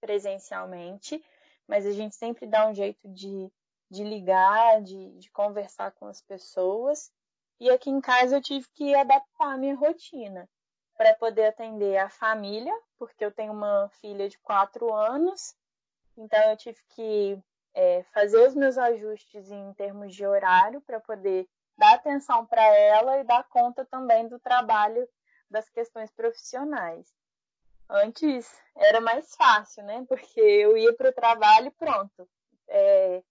[0.00, 1.22] presencialmente,
[1.70, 3.48] mas a gente sempre dá um jeito de,
[3.88, 7.12] de ligar, de, de conversar com as pessoas.
[7.60, 10.50] E aqui em casa eu tive que adaptar a minha rotina
[10.96, 15.54] para poder atender a família, porque eu tenho uma filha de quatro anos,
[16.16, 17.40] então eu tive que
[17.72, 23.20] é, fazer os meus ajustes em termos de horário para poder dar atenção para ela
[23.20, 25.08] e dar conta também do trabalho
[25.48, 27.14] das questões profissionais.
[27.90, 30.04] Antes era mais fácil, né?
[30.08, 32.28] Porque eu ia para o trabalho e pronto.
[32.68, 33.22] É,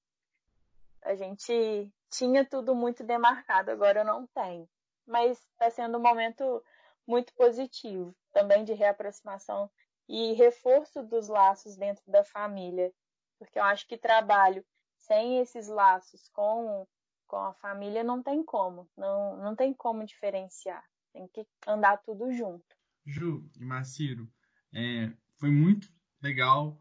[1.04, 4.68] a gente tinha tudo muito demarcado, agora eu não tenho.
[5.08, 6.64] Mas está sendo um momento
[7.08, 9.72] muito positivo, também de reaproximação
[10.08, 12.94] e reforço dos laços dentro da família
[13.40, 14.64] porque eu acho que trabalho
[14.98, 16.86] sem esses laços com,
[17.26, 22.32] com a família não tem como, não, não tem como diferenciar, tem que andar tudo
[22.34, 22.78] junto.
[23.06, 24.30] Ju e Marciro,
[24.74, 25.90] é, foi muito
[26.22, 26.80] legal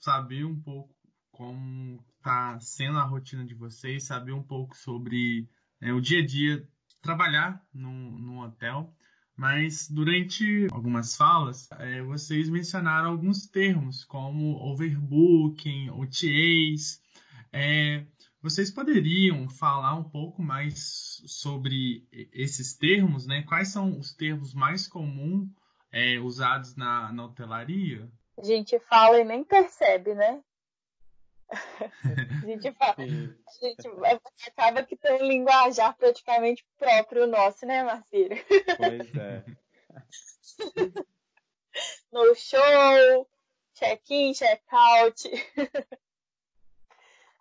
[0.00, 0.94] saber um pouco
[1.30, 5.48] como está sendo a rotina de vocês, saber um pouco sobre
[5.80, 6.68] é, o dia a dia,
[7.02, 8.94] trabalhar num, hotel.
[9.36, 17.02] Mas durante algumas falas, é, vocês mencionaram alguns termos, como overbooking, OTAs.
[17.52, 18.06] É,
[18.40, 23.42] vocês poderiam falar um pouco mais sobre esses termos, né?
[23.42, 25.48] Quais são os termos mais comuns
[25.94, 28.10] é, usados na, na hotelaria?
[28.36, 30.42] A gente fala e nem percebe, né?
[31.48, 31.54] a
[32.46, 38.36] gente fala, a gente acaba que tem um linguajar praticamente próprio nosso, né, Marcílio?
[38.76, 39.44] Pois é.
[42.10, 43.28] No show,
[43.74, 45.28] check-in, check-out.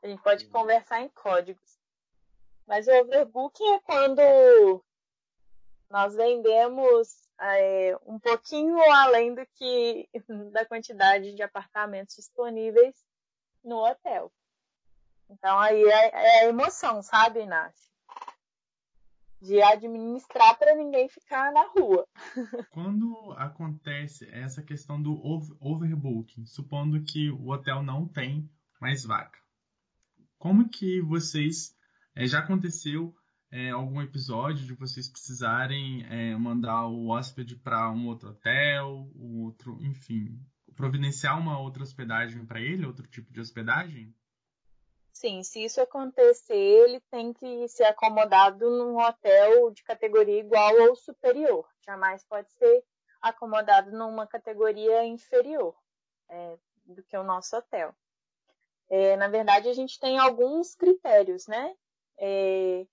[0.03, 1.79] a gente pode conversar em códigos.
[2.67, 4.83] Mas o overbooking é quando
[5.89, 10.09] nós vendemos é, um pouquinho além do que
[10.51, 12.95] da quantidade de apartamentos disponíveis
[13.63, 14.31] no hotel.
[15.29, 17.91] Então aí é, é a emoção, sabe, Inácio?
[19.41, 22.07] De administrar para ninguém ficar na rua.
[22.71, 29.37] Quando acontece essa questão do over- overbooking, supondo que o hotel não tem mais vaga,
[30.37, 31.75] como que vocês
[32.15, 33.13] é, já aconteceu
[33.53, 39.43] é, algum episódio de vocês precisarem é, mandar o hóspede para um outro hotel, um
[39.43, 40.39] outro, enfim,
[40.75, 44.11] providenciar uma outra hospedagem para ele, outro tipo de hospedagem?
[45.13, 50.95] Sim, se isso acontecer, ele tem que ser acomodado num hotel de categoria igual ou
[50.95, 51.69] superior.
[51.85, 52.83] Jamais pode ser
[53.21, 55.75] acomodado numa categoria inferior
[56.27, 57.93] é, do que o nosso hotel.
[58.89, 61.75] É, na verdade, a gente tem alguns critérios, né?
[62.17, 62.87] É,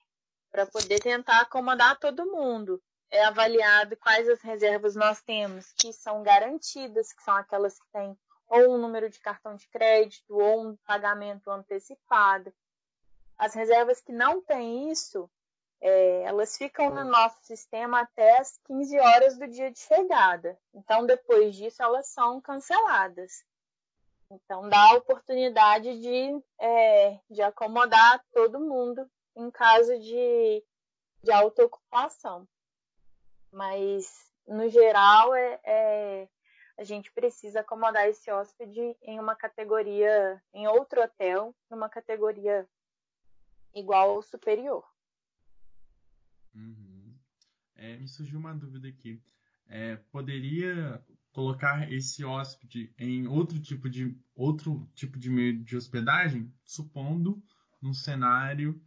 [0.51, 2.83] para poder tentar acomodar todo mundo.
[3.11, 8.17] É avaliado quais as reservas nós temos que são garantidas, que são aquelas que têm
[8.51, 12.53] ou um número de cartão de crédito ou um pagamento antecipado.
[13.39, 15.31] As reservas que não têm isso,
[15.81, 20.59] é, elas ficam no nosso sistema até as 15 horas do dia de chegada.
[20.75, 23.45] Então, depois disso, elas são canceladas.
[24.31, 30.65] Então, dá a oportunidade de, é, de acomodar todo mundo em caso de,
[31.23, 32.49] de autoocupação.
[33.53, 36.29] Mas, no geral, é, é,
[36.79, 42.69] a gente precisa acomodar esse hóspede em uma categoria, em outro hotel, numa categoria
[43.75, 44.85] igual ou superior.
[46.55, 47.17] Uhum.
[47.75, 49.23] É, me surgiu uma dúvida aqui.
[49.67, 56.53] É, poderia colocar esse hóspede em outro tipo de outro tipo de meio de hospedagem,
[56.65, 57.43] supondo
[57.81, 58.83] num cenário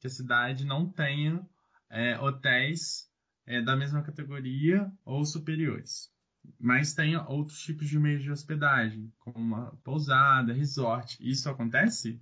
[0.00, 1.46] que a cidade não tenha
[1.90, 3.10] é, hotéis
[3.46, 6.12] é, da mesma categoria ou superiores,
[6.58, 11.16] mas tenha outros tipos de meios de hospedagem, como uma pousada, resort.
[11.20, 12.20] Isso acontece?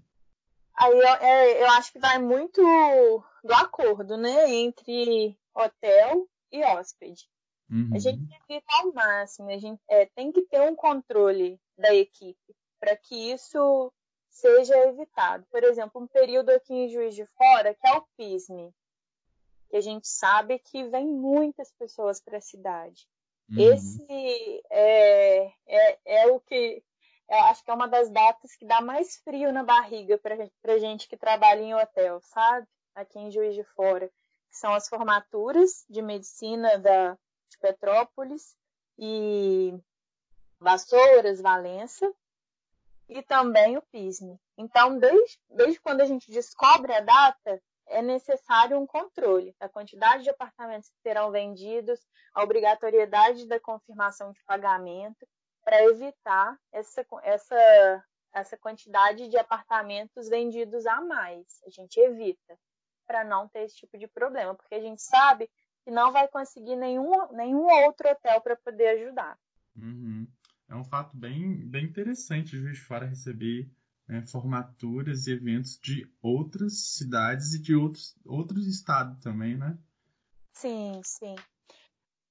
[0.75, 2.61] Aí eu, é, eu acho que vai muito
[3.43, 7.29] do acordo, né, entre hotel e hóspede.
[7.71, 7.91] Uhum.
[7.95, 11.59] A gente tem que evitar ao máximo, a gente é, tem que ter um controle
[11.77, 13.93] da equipe para que isso
[14.37, 15.47] seja evitado.
[15.51, 18.75] Por exemplo, um período aqui em Juiz de Fora, que é o PISME,
[19.69, 23.09] que a gente sabe que vem muitas pessoas para a cidade.
[23.51, 23.73] Uhum.
[23.73, 26.83] Esse é, é, é o que
[27.29, 30.17] eu acho que é uma das datas que dá mais frio na barriga
[30.63, 32.69] para gente que trabalha em hotel, sabe?
[32.95, 34.09] Aqui em Juiz de Fora.
[34.49, 37.15] Que são as formaturas de medicina da,
[37.51, 38.57] de Petrópolis
[38.97, 39.75] e
[40.61, 42.15] Vassouras, Valença
[43.09, 44.39] e também o PISME.
[44.57, 50.25] Então, desde, desde quando a gente descobre a data, é necessário um controle da quantidade
[50.25, 52.01] de apartamentos que serão vendidos,
[52.35, 55.27] a obrigatoriedade da confirmação de pagamento,
[55.65, 61.61] para evitar essa, essa, essa quantidade de apartamentos vendidos a mais.
[61.67, 62.59] A gente evita
[63.07, 65.49] para não ter esse tipo de problema, porque a gente sabe
[65.85, 69.39] que não vai conseguir nenhum, nenhum outro hotel para poder ajudar.
[69.77, 70.27] Uhum.
[70.69, 73.71] É um fato bem, bem interessante Juiz de Fora receber
[74.09, 79.79] né, formaturas e eventos de outras cidades e de outros, outros estados também, né?
[80.53, 81.35] Sim, sim.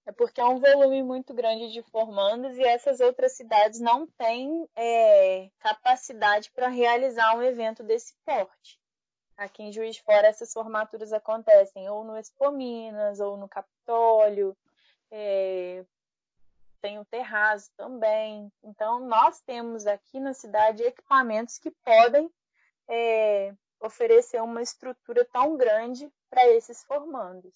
[0.05, 4.69] É porque é um volume muito grande de formandos e essas outras cidades não têm
[4.75, 8.79] é, capacidade para realizar um evento desse porte.
[9.35, 14.55] Aqui em Juiz de Fora, essas formaturas acontecem ou no Expo Minas, ou no Capitólio,
[15.11, 15.83] é,
[16.85, 18.51] tem o terraço também.
[18.63, 22.29] Então, nós temos aqui na cidade equipamentos que podem
[22.87, 27.55] é, oferecer uma estrutura tão grande para esses formandos.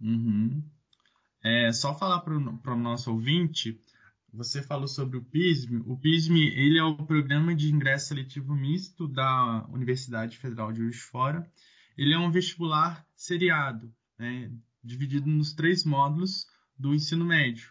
[0.00, 0.62] Uhum.
[1.42, 2.32] É, só falar para
[2.74, 3.82] o nosso ouvinte,
[4.32, 5.82] você falou sobre o PISM.
[5.84, 11.00] O PISM ele é o Programa de Ingresso Seletivo Misto da Universidade Federal de Juiz
[11.00, 11.44] Fora.
[11.98, 14.48] Ele é um vestibular seriado, né,
[14.80, 16.51] dividido nos três módulos
[16.82, 17.70] do ensino médio.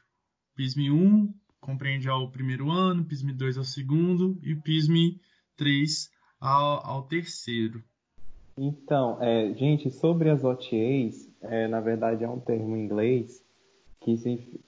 [0.56, 5.19] PISM 1 compreende ao primeiro ano, PISM 2 ao segundo e PISM
[5.58, 7.84] 3 ao, ao terceiro.
[8.58, 13.43] Então, é, gente, sobre as OTAs, é, na verdade é um termo em inglês
[14.00, 14.15] que,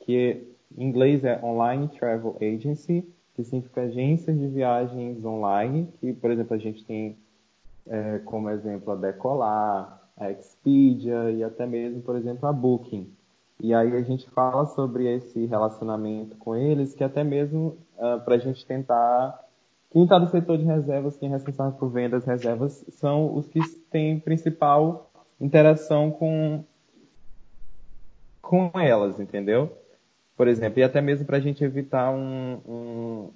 [0.01, 0.45] que
[0.77, 6.53] em inglês é Online Travel Agency, que significa agência de viagens online, que, por exemplo,
[6.53, 7.17] a gente tem
[7.87, 13.09] é, como exemplo a Decolar, a Expedia e até mesmo, por exemplo, a Booking.
[13.59, 18.19] E aí a gente fala sobre esse relacionamento com eles, que até mesmo uh, ah,
[18.19, 19.39] para a gente tentar.
[19.89, 23.59] Quem está no setor de reservas, quem é responsável por vendas reservas, são os que
[23.91, 26.63] têm principal interação com,
[28.41, 29.71] com elas, entendeu?
[30.35, 33.29] Por exemplo, e até mesmo para a gente evitar um, um,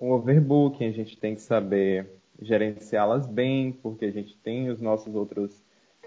[0.00, 2.08] um overbooking, a gente tem que saber
[2.40, 5.60] gerenciá-las bem, porque a gente tem os nossos outros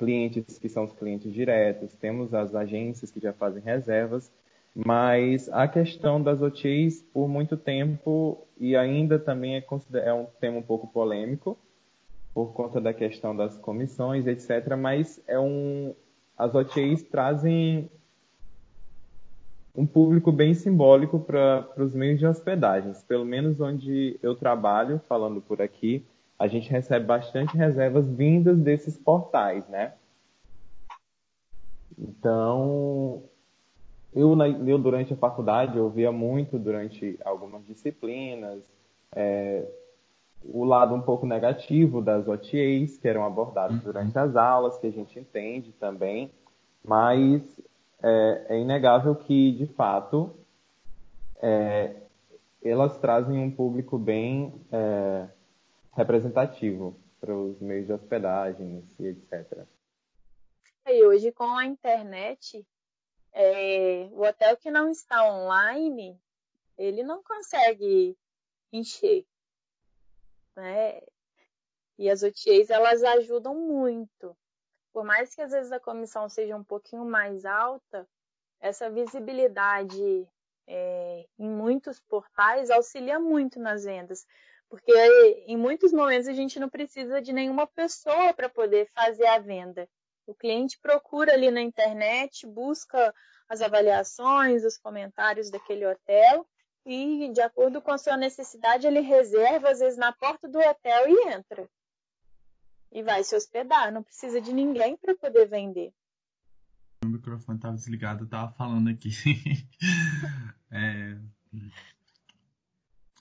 [0.04, 4.30] clientes que são os clientes diretos, temos as agências que já fazem reservas,
[4.76, 9.66] mas a questão das OTAs, por muito tempo, e ainda também é,
[10.04, 11.58] é um tema um pouco polêmico,
[12.34, 14.76] por conta da questão das comissões, etc.
[14.78, 15.96] Mas é um,
[16.38, 17.90] as OTAs trazem
[19.76, 23.04] um público bem simbólico para os meios de hospedagens.
[23.04, 26.06] Pelo menos onde eu trabalho, falando por aqui,
[26.44, 29.94] a gente recebe bastante reservas vindas desses portais, né?
[31.98, 33.24] Então,
[34.14, 34.36] eu,
[34.68, 38.62] eu durante a faculdade, eu via muito durante algumas disciplinas,
[39.16, 39.66] é,
[40.44, 43.84] o lado um pouco negativo das OTAs, que eram abordadas uhum.
[43.84, 46.30] durante as aulas, que a gente entende também,
[46.84, 47.42] mas
[48.04, 50.30] é, é inegável que, de fato,
[51.42, 51.96] é,
[52.62, 55.30] elas trazem um público bem é,
[55.96, 59.66] representativo para os meios de hospedagem e etc.
[60.86, 62.66] E hoje, com a internet,
[63.32, 66.20] é, o hotel que não está online,
[66.78, 68.18] ele não consegue
[68.72, 69.26] encher.
[70.56, 71.02] Né?
[71.98, 74.36] E as OTAs, elas ajudam muito.
[74.92, 78.08] Por mais que às vezes a comissão seja um pouquinho mais alta,
[78.60, 80.28] essa visibilidade
[80.68, 84.26] é, em muitos portais auxilia muito nas vendas,
[84.74, 84.92] porque
[85.46, 89.88] em muitos momentos a gente não precisa de nenhuma pessoa para poder fazer a venda.
[90.26, 93.14] O cliente procura ali na internet, busca
[93.48, 96.48] as avaliações, os comentários daquele hotel
[96.88, 101.08] e, de acordo com a sua necessidade, ele reserva, às vezes, na porta do hotel
[101.08, 101.70] e entra.
[102.92, 105.94] E vai se hospedar, não precisa de ninguém para poder vender.
[107.06, 109.12] O microfone estava desligado, eu estava falando aqui.
[110.72, 111.16] é,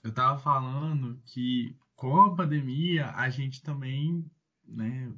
[0.03, 4.28] eu estava falando que com a pandemia a gente também,
[4.66, 5.12] né,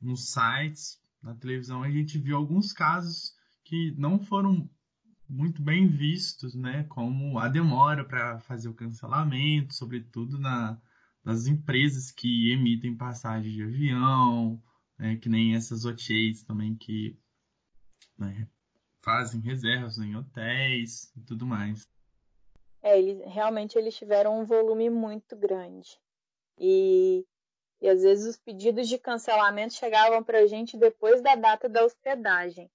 [0.00, 4.68] nos sites, na televisão, a gente viu alguns casos que não foram
[5.28, 6.84] muito bem vistos, né?
[6.84, 10.78] Como a demora para fazer o cancelamento, sobretudo na,
[11.24, 14.62] nas empresas que emitem passagem de avião,
[14.98, 15.16] né?
[15.16, 17.18] que nem essas OTAs também que
[18.18, 18.46] né?
[19.02, 21.88] fazem reservas em hotéis e tudo mais.
[22.84, 25.98] É, eles, realmente eles tiveram um volume muito grande.
[26.58, 27.26] E,
[27.80, 31.82] e às vezes os pedidos de cancelamento chegavam para a gente depois da data da
[31.82, 32.70] hospedagem,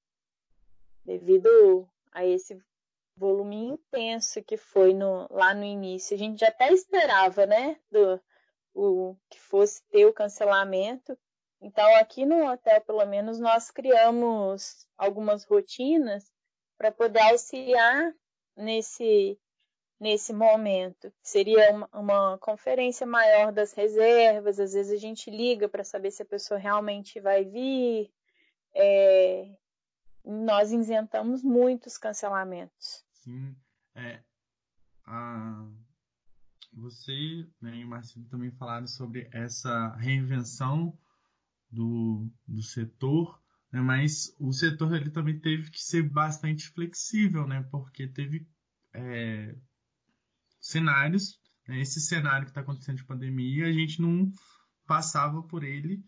[1.06, 2.60] devido a esse
[3.16, 6.16] volume intenso que foi no, lá no início.
[6.16, 8.20] A gente já até esperava, né, do,
[8.74, 11.16] o, que fosse ter o cancelamento.
[11.62, 16.34] Então, aqui no hotel, pelo menos, nós criamos algumas rotinas
[16.80, 18.12] para poder auxiliar
[18.56, 19.38] nesse,
[20.00, 21.12] nesse momento.
[21.22, 26.22] Seria uma, uma, conferência maior das reservas, às vezes a gente liga para saber se
[26.22, 28.12] a pessoa realmente vai vir.
[28.74, 29.52] É,
[30.24, 33.04] nós isentamos muitos cancelamentos.
[33.12, 33.56] Sim.
[33.96, 34.22] É,
[35.06, 35.68] a,
[36.72, 40.98] você né, e o Marcelo também falaram sobre essa reinvenção
[41.70, 43.42] do, do setor,
[43.72, 48.48] né, mas o setor ele também teve que ser bastante flexível, né, porque teve
[48.94, 49.56] é,
[50.70, 54.32] cenários, né, esse cenário que está acontecendo de pandemia, a gente não
[54.86, 56.04] passava por ele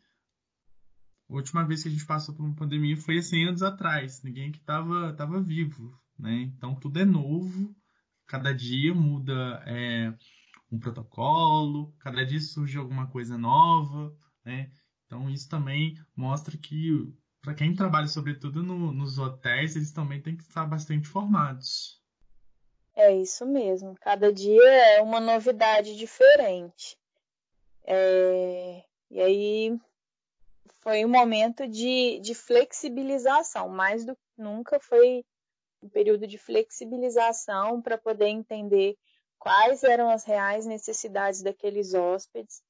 [1.31, 4.21] a última vez que a gente passou por uma pandemia foi há 100 anos atrás.
[4.21, 6.41] Ninguém que estava tava vivo, né?
[6.41, 7.73] Então tudo é novo.
[8.27, 10.13] Cada dia muda é,
[10.69, 11.95] um protocolo.
[11.99, 14.71] Cada dia surge alguma coisa nova, né?
[15.05, 16.91] Então isso também mostra que
[17.41, 22.00] para quem trabalha sobretudo no, nos hotéis, eles também têm que estar bastante formados.
[22.95, 23.95] É isso mesmo.
[24.01, 24.63] Cada dia
[24.95, 26.97] é uma novidade diferente.
[27.83, 28.83] É...
[29.09, 29.79] E aí
[30.79, 35.23] foi um momento de, de flexibilização, mais do que nunca foi
[35.81, 38.97] um período de flexibilização para poder entender
[39.37, 42.61] quais eram as reais necessidades daqueles hóspedes,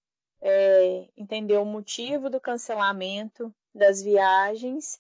[0.42, 5.00] é, entender o motivo do cancelamento das viagens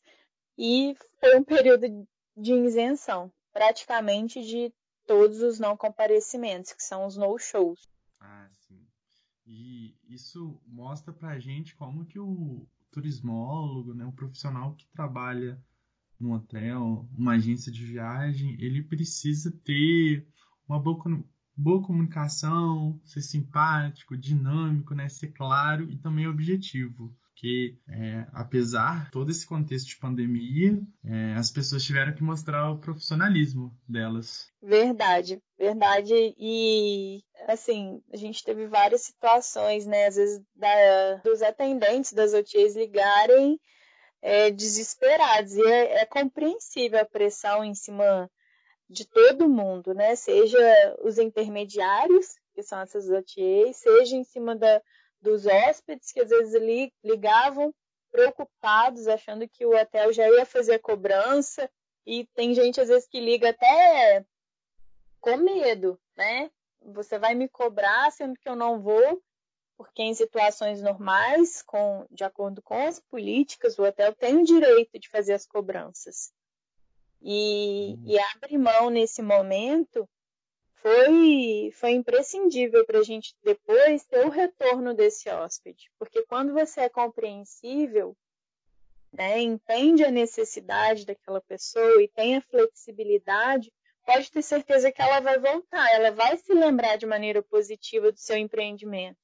[0.57, 4.71] e foi um período de isenção, praticamente de
[5.11, 7.81] todos os não comparecimentos, que são os no-shows.
[8.21, 8.87] Ah, sim.
[9.45, 15.61] E isso mostra pra gente como que o, turismólogo, né, um profissional que trabalha
[16.17, 20.25] no hotel, uma agência de viagem, ele precisa ter
[20.65, 20.97] uma boa,
[21.57, 27.13] boa comunicação, ser simpático, dinâmico, né, ser claro e também objetivo.
[27.33, 32.69] Porque, é, apesar de todo esse contexto de pandemia, é, as pessoas tiveram que mostrar
[32.69, 34.51] o profissionalismo delas.
[34.61, 36.13] Verdade, verdade.
[36.37, 40.05] E, assim, a gente teve várias situações, né?
[40.05, 43.59] Às vezes, da, dos atendentes das OTAs ligarem
[44.21, 45.53] é, desesperados.
[45.53, 48.29] E é, é compreensível a pressão em cima
[48.87, 50.15] de todo mundo, né?
[50.15, 50.59] Seja
[51.01, 54.81] os intermediários, que são essas OTAs, seja em cima da
[55.21, 56.61] dos hóspedes que às vezes
[57.03, 57.73] ligavam
[58.11, 61.69] preocupados, achando que o hotel já ia fazer a cobrança,
[62.05, 64.25] e tem gente às vezes que liga até
[65.19, 66.51] com medo, né?
[66.81, 69.21] Você vai me cobrar sendo que eu não vou,
[69.77, 74.99] porque em situações normais, com, de acordo com as políticas, o hotel tem o direito
[74.99, 76.33] de fazer as cobranças.
[77.21, 80.09] E, e abre mão nesse momento
[80.81, 86.81] foi, foi imprescindível para a gente depois ter o retorno desse hóspede, porque quando você
[86.81, 88.17] é compreensível,
[89.13, 93.71] né, entende a necessidade daquela pessoa e tem a flexibilidade,
[94.05, 98.17] pode ter certeza que ela vai voltar, ela vai se lembrar de maneira positiva do
[98.17, 99.19] seu empreendimento.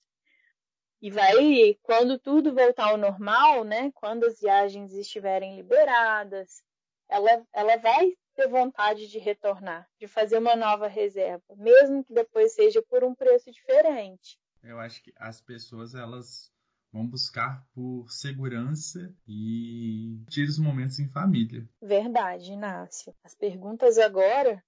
[1.01, 6.61] E vai, quando tudo voltar ao normal, né, quando as viagens estiverem liberadas,
[7.09, 12.53] ela, ela vai ter vontade de retornar, de fazer uma nova reserva, mesmo que depois
[12.53, 14.39] seja por um preço diferente.
[14.63, 16.51] Eu acho que as pessoas elas
[16.93, 21.67] vão buscar por segurança e tirar os momentos em família.
[21.81, 23.13] Verdade, Inácio.
[23.23, 24.63] As perguntas agora,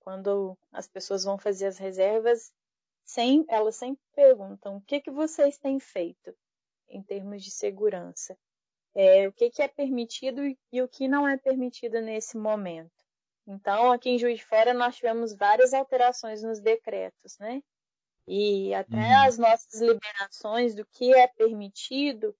[0.00, 2.52] quando as pessoas vão fazer as reservas,
[3.04, 6.34] sem, elas sempre perguntam o que, que vocês têm feito
[6.90, 8.36] em termos de segurança.
[8.94, 10.42] É, o que, que é permitido
[10.72, 12.97] e o que não é permitido nesse momento.
[13.48, 17.62] Então, aqui em Juiz de Fora, nós tivemos várias alterações nos decretos, né?
[18.26, 19.26] E até uhum.
[19.26, 22.36] as nossas liberações do que é permitido,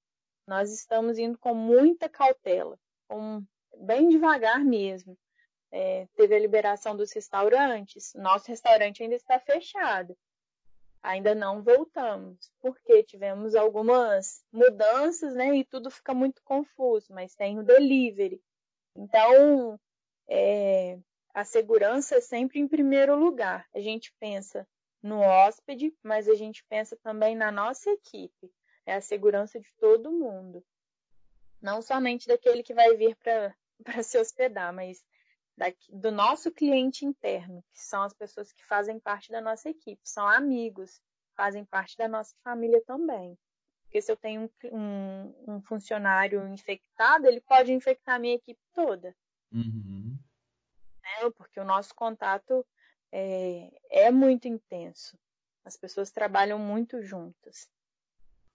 [0.46, 2.78] nós estamos indo com muita cautela,
[3.08, 3.42] com,
[3.78, 5.16] bem devagar mesmo.
[5.72, 10.14] É, teve a liberação dos restaurantes, nosso restaurante ainda está fechado.
[11.02, 15.56] Ainda não voltamos, porque tivemos algumas mudanças, né?
[15.56, 18.42] E tudo fica muito confuso, mas tem o delivery.
[18.94, 19.80] Então,
[20.28, 20.98] é,
[21.32, 23.66] a segurança é sempre em primeiro lugar.
[23.74, 24.66] A gente pensa
[25.02, 28.52] no hóspede, mas a gente pensa também na nossa equipe.
[28.84, 30.64] É a segurança de todo mundo.
[31.60, 33.54] Não somente daquele que vai vir para
[34.02, 35.04] se hospedar, mas
[35.56, 40.00] daqui, do nosso cliente interno, que são as pessoas que fazem parte da nossa equipe,
[40.04, 41.00] são amigos,
[41.36, 43.36] fazem parte da nossa família também.
[43.84, 48.60] Porque se eu tenho um, um, um funcionário infectado, ele pode infectar a minha equipe
[48.74, 49.14] toda.
[49.52, 50.17] Uhum.
[51.36, 52.64] Porque o nosso contato
[53.12, 55.18] é, é muito intenso.
[55.64, 57.68] As pessoas trabalham muito juntas.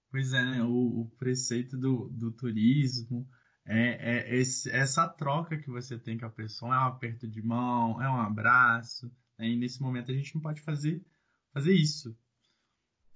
[0.10, 0.64] Pois é, né?
[0.64, 3.28] o, o, preceito do, do turismo
[3.66, 7.42] é, é esse, essa troca que você tem com a pessoa, é um aperto de
[7.42, 9.48] mão, é um abraço, né?
[9.48, 11.04] e nesse momento a gente não pode fazer,
[11.52, 12.16] fazer isso.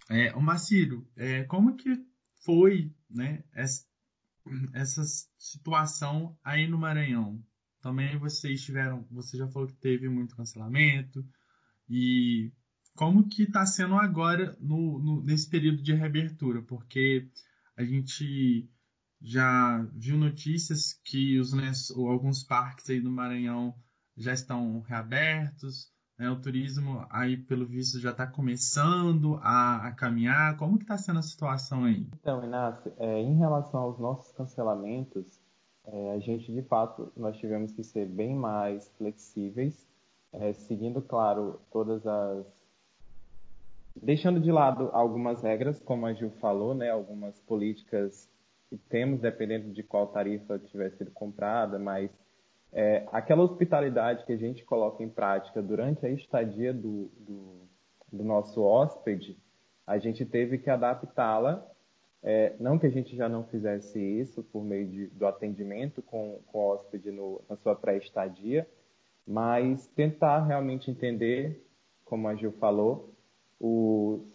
[0.10, 2.04] É, o Maciro, é, como que
[2.44, 3.86] foi né, essa,
[4.74, 5.04] essa
[5.38, 7.44] situação aí no Maranhão?
[7.82, 11.24] Também vocês tiveram, você já falou que teve muito cancelamento
[11.90, 12.52] e
[12.96, 16.62] como que está sendo agora no, no, nesse período de reabertura?
[16.64, 17.30] Porque
[17.78, 18.68] a gente
[19.22, 23.74] já viu notícias que os, né, alguns parques aí do Maranhão
[24.16, 30.58] já estão reabertos, né, o turismo aí pelo visto já está começando a, a, caminhar.
[30.58, 32.10] Como que está sendo a situação aí?
[32.20, 35.40] Então, Inácio, é, em relação aos nossos cancelamentos,
[35.88, 39.88] é, a gente de fato nós tivemos que ser bem mais flexíveis,
[40.34, 42.46] é, seguindo claro todas as
[43.96, 48.30] deixando de lado algumas regras, como a Gil falou, né, algumas políticas
[48.70, 52.12] que temos dependendo de qual tarifa tiver sido comprada, mas
[52.72, 57.68] é, aquela hospitalidade que a gente coloca em prática durante a estadia do, do,
[58.12, 59.38] do nosso hóspede,
[59.86, 61.66] a gente teve que adaptá-la
[62.24, 66.40] é, não que a gente já não fizesse isso por meio de, do atendimento com,
[66.48, 68.68] com o hóspede no, na sua pré-estadia,
[69.26, 71.66] mas tentar realmente entender,
[72.06, 73.14] como a Gil falou,
[73.60, 74.26] o,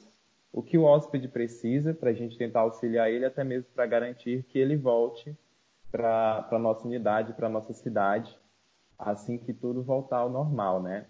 [0.53, 4.45] o que o hóspede precisa para a gente tentar auxiliar ele, até mesmo para garantir
[4.45, 5.37] que ele volte
[5.91, 8.37] para a nossa unidade, para a nossa cidade,
[8.99, 11.07] assim que tudo voltar ao normal, né?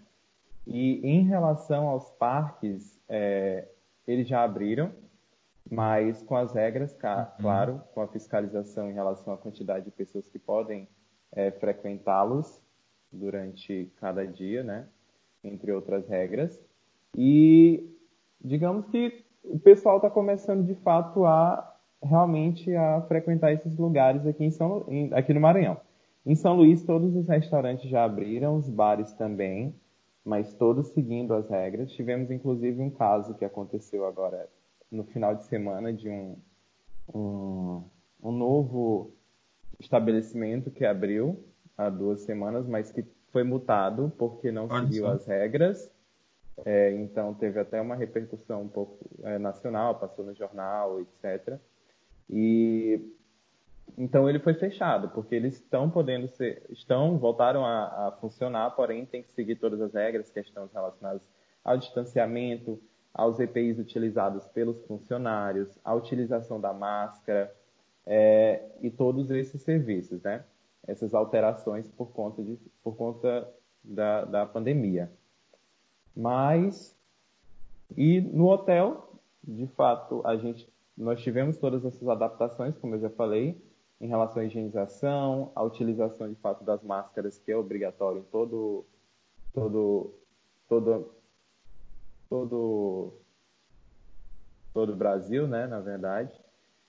[0.65, 3.67] E em relação aos parques, é,
[4.07, 4.93] eles já abriram,
[5.69, 6.97] mas com as regras, uhum.
[7.39, 10.87] claro, com a fiscalização em relação à quantidade de pessoas que podem
[11.31, 12.61] é, frequentá-los
[13.11, 14.87] durante cada dia, né?
[15.43, 16.59] Entre outras regras.
[17.15, 17.89] E
[18.43, 21.69] digamos que o pessoal está começando de fato a
[22.01, 25.77] realmente a frequentar esses lugares aqui, em São, em, aqui no Maranhão.
[26.25, 29.75] Em São Luís, todos os restaurantes já abriram, os bares também,
[30.23, 31.91] mas todos seguindo as regras.
[31.91, 34.49] Tivemos inclusive um caso que aconteceu agora
[34.93, 36.37] no final de semana de um,
[37.13, 37.83] um,
[38.21, 39.11] um novo
[39.79, 41.43] estabelecimento que abriu
[41.75, 45.11] há duas semanas, mas que foi multado porque não Olha seguiu só.
[45.13, 45.91] as regras.
[46.63, 51.59] É, então teve até uma repercussão um pouco é, nacional, passou no jornal, etc.
[52.29, 53.01] E
[53.97, 59.05] então ele foi fechado porque eles estão podendo ser, estão voltaram a, a funcionar, porém
[59.05, 61.21] tem que seguir todas as regras, questões relacionadas
[61.63, 62.79] ao distanciamento,
[63.13, 67.53] aos EPIs utilizados pelos funcionários, a utilização da máscara
[68.05, 70.43] é, e todos esses serviços, né?
[70.85, 73.47] Essas alterações por conta, de, por conta
[73.83, 75.11] da, da pandemia.
[76.15, 76.97] Mas,
[77.95, 83.09] e no hotel, de fato, a gente, nós tivemos todas essas adaptações, como eu já
[83.11, 83.61] falei,
[84.01, 88.85] em relação à higienização, a utilização de fato das máscaras, que é obrigatório em todo,
[89.53, 90.13] todo,
[90.67, 91.13] todo
[92.33, 93.13] todo
[94.73, 96.33] todo o Brasil, né, na verdade,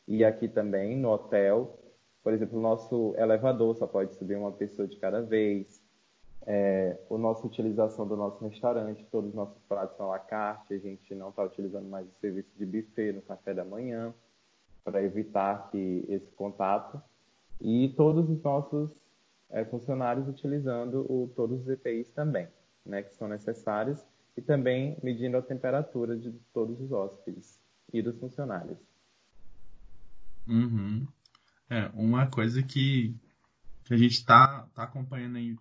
[0.08, 1.78] e aqui também no hotel.
[2.22, 5.84] Por exemplo, o nosso elevador só pode subir uma pessoa de cada vez.
[6.46, 10.78] É, a utilização do nosso restaurante, todos os nossos pratos são à la carte, a
[10.78, 14.14] gente não está utilizando mais o serviço de buffet no café da manhã,
[14.82, 17.02] para evitar que esse contato.
[17.60, 18.90] E todos os nossos
[19.50, 22.48] é, funcionários utilizando o, todos os EPIs também.
[22.84, 24.04] né, que são necessários,
[24.36, 27.60] e também medindo a temperatura de todos os hóspedes
[27.92, 28.78] e dos funcionários.
[30.46, 31.06] Uhum.
[31.70, 33.14] É, uma coisa que,
[33.84, 35.56] que a gente está tá acompanhando aí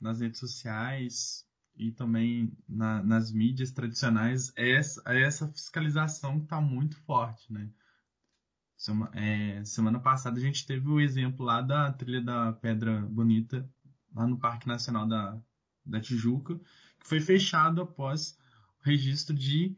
[0.00, 6.44] nas redes sociais e também na, nas mídias tradicionais é essa, é essa fiscalização que
[6.44, 7.68] está muito forte, né?
[8.76, 13.68] Semana, é, semana passada a gente teve o exemplo lá da trilha da Pedra Bonita,
[14.14, 15.36] lá no Parque Nacional da,
[15.84, 16.60] da Tijuca,
[17.08, 18.38] foi fechado após
[18.80, 19.76] o registro de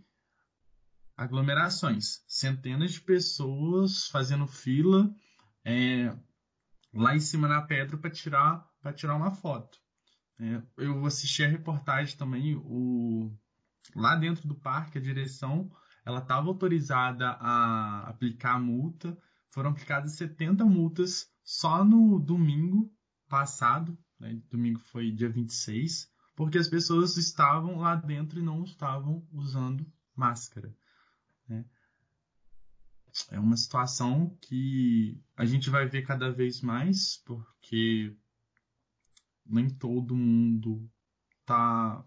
[1.17, 2.25] aglomerações.
[2.27, 5.15] Centenas de pessoas fazendo fila
[5.65, 6.17] é,
[6.93, 9.79] lá em cima na pedra para tirar, tirar uma foto.
[10.39, 13.31] É, eu assisti a reportagem também, o,
[13.95, 15.71] lá dentro do parque, a direção
[16.05, 19.17] ela estava autorizada a aplicar a multa.
[19.51, 22.91] Foram aplicadas 70 multas só no domingo
[23.29, 24.41] passado, né?
[24.51, 30.75] domingo foi dia 26, porque as pessoas estavam lá dentro e não estavam usando máscara.
[31.49, 31.65] Né?
[33.31, 38.17] É uma situação que a gente vai ver cada vez mais, porque
[39.45, 40.89] nem todo mundo
[41.41, 42.05] está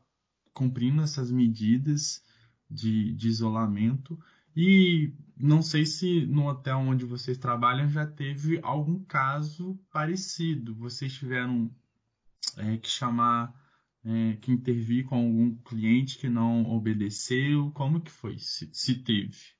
[0.53, 2.23] cumprindo essas medidas
[2.69, 4.19] de, de isolamento.
[4.55, 10.75] E não sei se no hotel onde vocês trabalham já teve algum caso parecido.
[10.75, 11.69] Vocês tiveram
[12.57, 13.53] é, que chamar,
[14.05, 17.71] é, que intervir com algum cliente que não obedeceu?
[17.73, 19.53] Como que foi, se, se teve?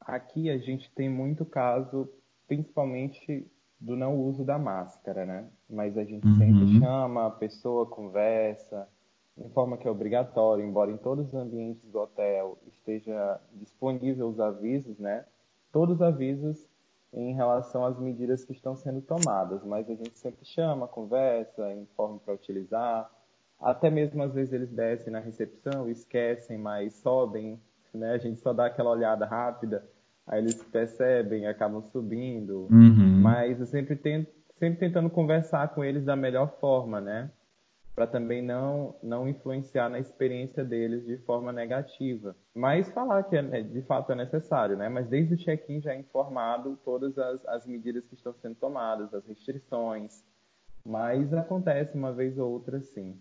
[0.00, 2.08] Aqui a gente tem muito caso,
[2.46, 3.46] principalmente
[3.80, 5.48] do não uso da máscara, né?
[5.68, 6.36] Mas a gente uhum.
[6.36, 8.88] sempre chama, a pessoa conversa,
[9.36, 14.98] informa que é obrigatório, embora em todos os ambientes do hotel esteja disponível os avisos,
[14.98, 15.24] né?
[15.70, 16.66] Todos os avisos
[17.12, 22.18] em relação às medidas que estão sendo tomadas, mas a gente sempre chama, conversa, informa
[22.18, 23.10] para utilizar.
[23.60, 27.60] Até mesmo às vezes eles descem na recepção, esquecem, mas sobem,
[27.94, 28.12] né?
[28.12, 29.84] A gente só dá aquela olhada rápida,
[30.26, 32.68] aí eles percebem, acabam subindo.
[32.70, 33.20] Uhum.
[33.20, 37.30] Mas eu sempre tento, sempre tentando conversar com eles da melhor forma, né?
[37.98, 42.36] Para também não, não influenciar na experiência deles de forma negativa.
[42.54, 44.88] Mas falar que é, de fato é necessário, né?
[44.88, 49.12] Mas desde o check-in já é informado todas as, as medidas que estão sendo tomadas,
[49.12, 50.24] as restrições.
[50.86, 53.20] Mas acontece uma vez ou outra, sim.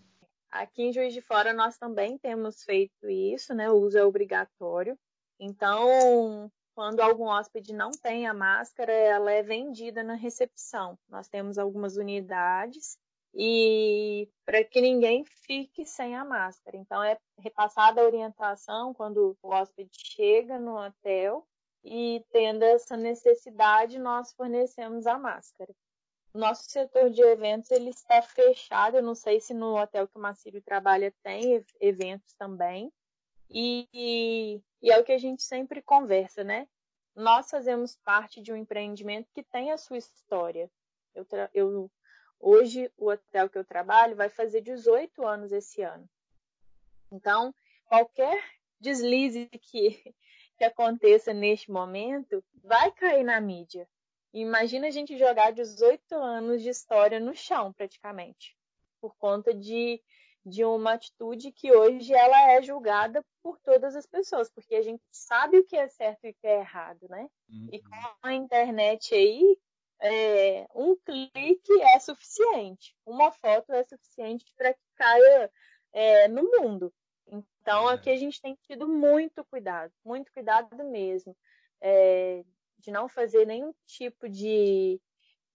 [0.51, 3.71] Aqui em Juiz de Fora nós também temos feito isso, né?
[3.71, 4.95] O uso é obrigatório.
[5.39, 10.99] Então, quando algum hóspede não tem a máscara, ela é vendida na recepção.
[11.09, 12.95] Nós temos algumas unidades
[13.39, 16.75] e para que ninguém fique sem a máscara.
[16.75, 21.47] Então é repassada a orientação quando o hóspede chega no hotel
[21.83, 25.71] e tendo essa necessidade nós fornecemos a máscara.
[26.33, 28.97] Nosso setor de eventos ele está fechado.
[28.97, 32.91] Eu não sei se no hotel que o Macírio trabalha tem eventos também.
[33.51, 36.67] E, e, e é o que a gente sempre conversa, né?
[37.15, 40.69] Nós fazemos parte de um empreendimento que tem a sua história.
[41.15, 41.91] Eu, eu
[42.39, 46.07] Hoje, o hotel que eu trabalho vai fazer 18 anos esse ano.
[47.11, 47.53] Então,
[47.85, 48.43] qualquer
[48.79, 50.13] deslize que,
[50.57, 53.87] que aconteça neste momento vai cair na mídia.
[54.33, 58.55] Imagina a gente jogar 18 anos de história no chão, praticamente,
[59.01, 60.01] por conta de,
[60.45, 65.01] de uma atitude que hoje ela é julgada por todas as pessoas, porque a gente
[65.09, 67.27] sabe o que é certo e o que é errado, né?
[67.49, 67.69] Uhum.
[67.71, 69.57] E com a internet aí,
[70.01, 75.51] é, um clique é suficiente, uma foto é suficiente para que caia
[75.93, 76.93] é, no mundo.
[77.27, 81.35] Então aqui a gente tem tido muito cuidado, muito cuidado mesmo,
[81.81, 82.43] é,
[82.77, 85.01] de não fazer nenhum tipo de,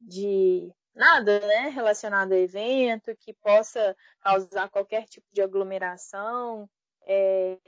[0.01, 6.68] de nada né, relacionado a evento que possa causar qualquer tipo de aglomeração.
[7.05, 7.59] É,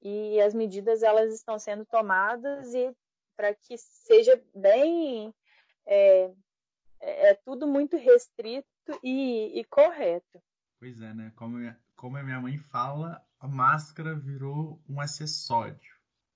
[0.00, 2.92] e as medidas elas estão sendo tomadas e
[3.36, 5.32] para que seja bem
[5.86, 6.30] é,
[7.00, 8.66] é, é tudo muito restrito
[9.02, 10.42] e, e, correto.
[10.78, 11.32] Pois é, né?
[11.36, 11.58] Como,
[11.96, 15.78] como a minha mãe fala, a máscara virou um acessório.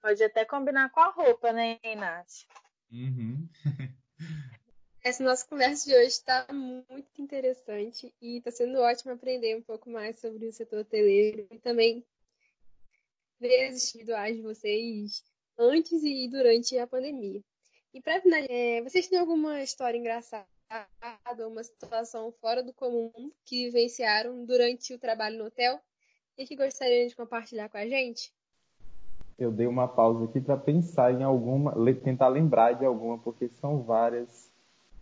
[0.01, 2.47] Pode até combinar com a roupa, né, Inácio?
[2.91, 3.49] Uhum.
[5.03, 9.89] Essa nossa conversa de hoje está muito interessante e está sendo ótimo aprender um pouco
[9.89, 12.05] mais sobre o setor hoteleiro e também
[13.39, 15.25] ver as individuais de vocês
[15.57, 17.41] antes e durante a pandemia.
[17.97, 20.45] E para finalizar, é, vocês têm alguma história engraçada,
[21.49, 23.11] uma situação fora do comum
[23.43, 25.81] que vivenciaram durante o trabalho no hotel
[26.37, 28.31] e que gostariam de compartilhar com a gente?
[29.39, 33.83] Eu dei uma pausa aqui para pensar em alguma, tentar lembrar de alguma, porque são
[33.83, 34.53] várias.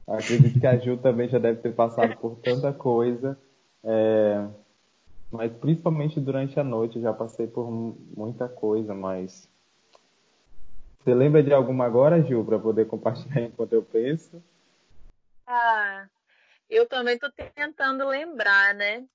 [0.07, 3.37] Acredito que a Ju também já deve ter passado por tanta coisa.
[3.83, 4.47] É...
[5.33, 6.95] mas principalmente durante a noite.
[6.95, 9.53] Eu já passei por muita coisa, mas.
[11.05, 14.43] Você lembra de alguma agora, Gil, para poder compartilhar enquanto eu penso?
[15.47, 16.09] Ah,
[16.71, 19.07] eu também estou tentando lembrar, né?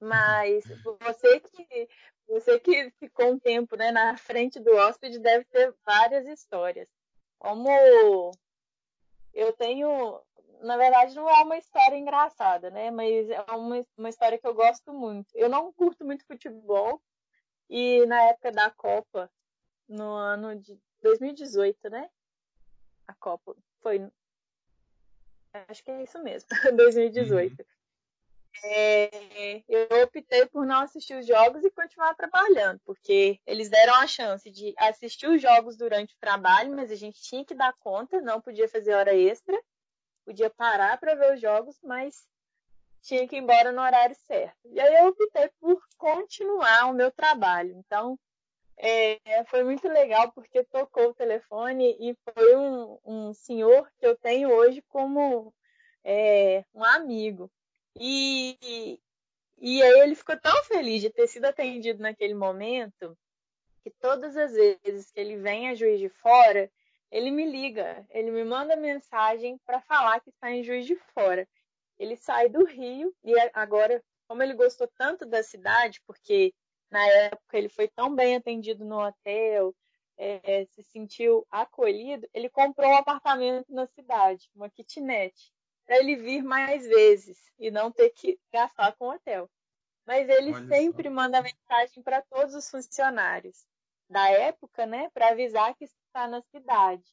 [0.00, 0.64] Mas
[1.00, 1.88] você que
[2.28, 6.88] você que ficou um tempo né, na frente do hóspede deve ter várias histórias.
[7.36, 7.68] Como
[9.32, 10.20] eu tenho,
[10.60, 12.92] na verdade, não é uma história engraçada, né?
[12.92, 15.26] Mas é uma, uma história que eu gosto muito.
[15.34, 17.02] Eu não curto muito futebol
[17.68, 19.28] e na época da Copa,
[19.88, 22.10] no ano de 2018, né?
[23.06, 24.10] A Copa foi.
[25.68, 27.60] Acho que é isso mesmo, 2018.
[27.60, 27.66] Uhum.
[28.62, 34.06] É, eu optei por não assistir os jogos e continuar trabalhando, porque eles deram a
[34.06, 38.20] chance de assistir os jogos durante o trabalho, mas a gente tinha que dar conta,
[38.20, 39.60] não podia fazer hora extra,
[40.24, 42.26] podia parar para ver os jogos, mas
[43.02, 44.56] tinha que ir embora no horário certo.
[44.66, 47.76] E aí eu optei por continuar o meu trabalho.
[47.76, 48.18] Então,
[48.76, 54.16] é, foi muito legal porque tocou o telefone e foi um, um senhor que eu
[54.16, 55.54] tenho hoje como
[56.02, 57.50] é, um amigo.
[57.96, 59.00] E,
[59.58, 63.16] e aí ele ficou tão feliz de ter sido atendido naquele momento
[63.82, 66.70] que todas as vezes que ele vem a Juiz de Fora,
[67.10, 71.46] ele me liga, ele me manda mensagem para falar que está em Juiz de Fora.
[71.98, 76.52] Ele sai do Rio e agora, como ele gostou tanto da cidade, porque
[76.94, 79.74] na época ele foi tão bem atendido no hotel,
[80.16, 85.34] é, se sentiu acolhido, ele comprou um apartamento na cidade, uma kitnet
[85.84, 89.50] para ele vir mais vezes e não ter que gastar com o hotel.
[90.06, 91.14] Mas ele Olha sempre só.
[91.14, 93.66] manda mensagem para todos os funcionários
[94.08, 97.04] da época, né, para avisar que está na cidade.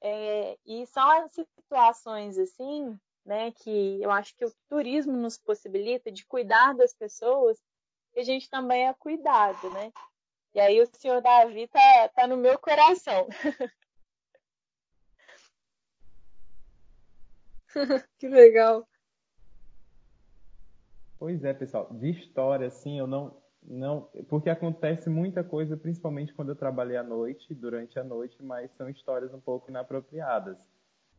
[0.00, 6.10] É, e são as situações assim, né, que eu acho que o turismo nos possibilita
[6.10, 7.60] de cuidar das pessoas,
[8.16, 9.92] que a gente também é cuidado, né?
[10.54, 13.28] E aí o senhor Davi tá, tá no meu coração.
[18.18, 18.88] que legal.
[21.18, 21.92] Pois é, pessoal.
[21.92, 24.08] De história, assim, eu não, não.
[24.30, 28.88] Porque acontece muita coisa, principalmente quando eu trabalhei à noite, durante a noite, mas são
[28.88, 30.56] histórias um pouco inapropriadas.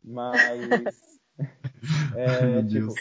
[0.04, 1.20] Mas.
[2.18, 2.92] é, tipo,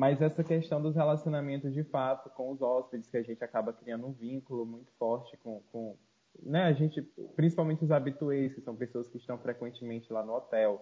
[0.00, 4.06] mas essa questão dos relacionamentos de fato com os hóspedes, que a gente acaba criando
[4.06, 5.60] um vínculo muito forte com.
[5.70, 5.94] com
[6.42, 7.02] né, a gente,
[7.36, 10.80] principalmente os habituês, que são pessoas que estão frequentemente lá no hotel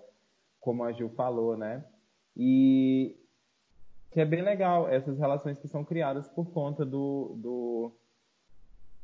[0.61, 1.85] como a Gil falou, né?
[2.37, 3.17] E
[4.13, 7.93] que é bem legal essas relações que são criadas por conta do, do,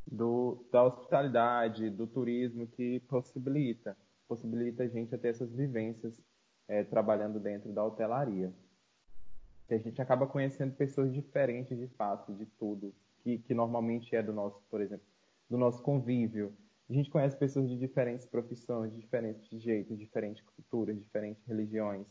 [0.06, 3.96] do da hospitalidade, do turismo que possibilita
[4.28, 6.22] possibilita a gente a ter essas vivências
[6.68, 8.52] é, trabalhando dentro da hotelaria.
[9.66, 14.22] Que a gente acaba conhecendo pessoas diferentes de fato, de tudo, que, que normalmente é
[14.22, 15.06] do nosso, por exemplo,
[15.48, 16.54] do nosso convívio,
[16.88, 22.06] a gente conhece pessoas de diferentes profissões, de diferentes jeitos, diferentes culturas, diferentes religiões.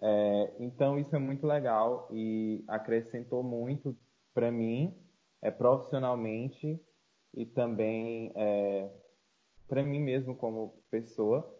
[0.00, 3.96] É, então isso é muito legal e acrescentou muito
[4.32, 4.94] para mim,
[5.42, 6.80] é, profissionalmente
[7.34, 8.88] e também é,
[9.66, 11.54] para mim mesmo como pessoa.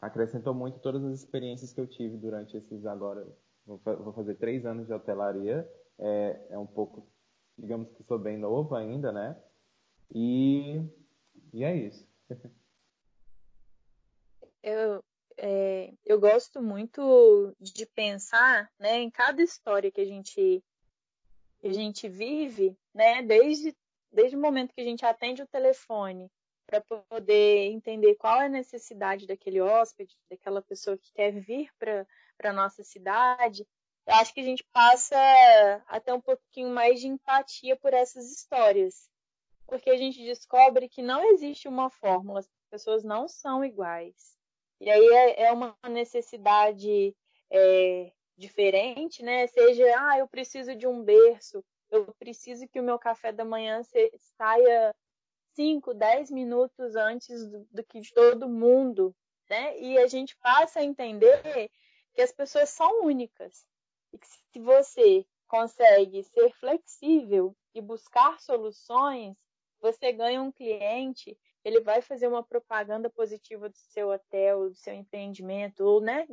[0.00, 3.26] Acrescentou muito todas as experiências que eu tive durante esses agora.
[3.66, 5.68] Vou fazer três anos de hotelaria.
[5.98, 7.06] É, é um pouco,
[7.58, 9.36] digamos que sou bem novo ainda, né?
[10.14, 10.80] E
[11.52, 12.06] e é isso.
[14.62, 15.02] eu,
[15.38, 20.62] é, eu gosto muito de pensar né, em cada história que a gente,
[21.58, 23.74] que a gente vive, né, desde,
[24.12, 26.30] desde o momento que a gente atende o telefone
[26.66, 32.06] para poder entender qual é a necessidade daquele hóspede, daquela pessoa que quer vir para
[32.42, 33.66] a nossa cidade.
[34.06, 35.16] Eu acho que a gente passa
[35.88, 39.08] a ter um pouquinho mais de empatia por essas histórias
[39.66, 44.36] porque a gente descobre que não existe uma fórmula, as pessoas não são iguais.
[44.80, 47.14] E aí é, é uma necessidade
[47.50, 49.46] é, diferente, né?
[49.48, 53.82] Seja, ah, eu preciso de um berço, eu preciso que o meu café da manhã
[54.36, 54.94] saia
[55.54, 59.14] 5, 10 minutos antes do, do que de todo mundo,
[59.48, 59.78] né?
[59.80, 61.70] E a gente passa a entender
[62.16, 63.66] que as pessoas são únicas.
[64.10, 69.36] E que se você consegue ser flexível e buscar soluções,
[69.78, 74.94] você ganha um cliente, ele vai fazer uma propaganda positiva do seu hotel, do seu
[74.94, 76.26] empreendimento, ou né,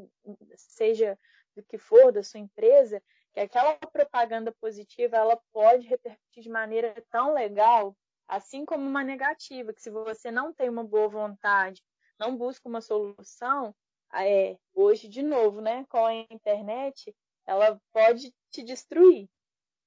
[0.55, 1.19] seja
[1.53, 3.03] do que for, da sua empresa,
[3.33, 7.93] que aquela propaganda positiva ela pode repercutir de maneira tão legal,
[8.25, 11.83] assim como uma negativa, que se você não tem uma boa vontade,
[12.17, 13.75] não busca uma solução,
[14.15, 19.27] é, hoje, de novo, né, com a internet, ela pode te destruir.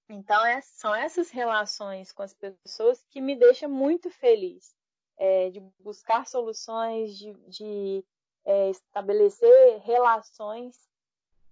[0.09, 4.75] Então, é, são essas relações com as pessoas que me deixam muito feliz,
[5.17, 8.05] é, de buscar soluções, de, de
[8.45, 10.77] é, estabelecer relações.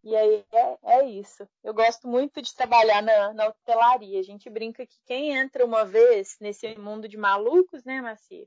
[0.04, 1.48] E aí é, é, isso.
[1.62, 4.20] Eu gosto muito de trabalhar na, na hotelaria.
[4.20, 8.46] A gente brinca que quem entra uma vez nesse mundo de malucos, né, Macia?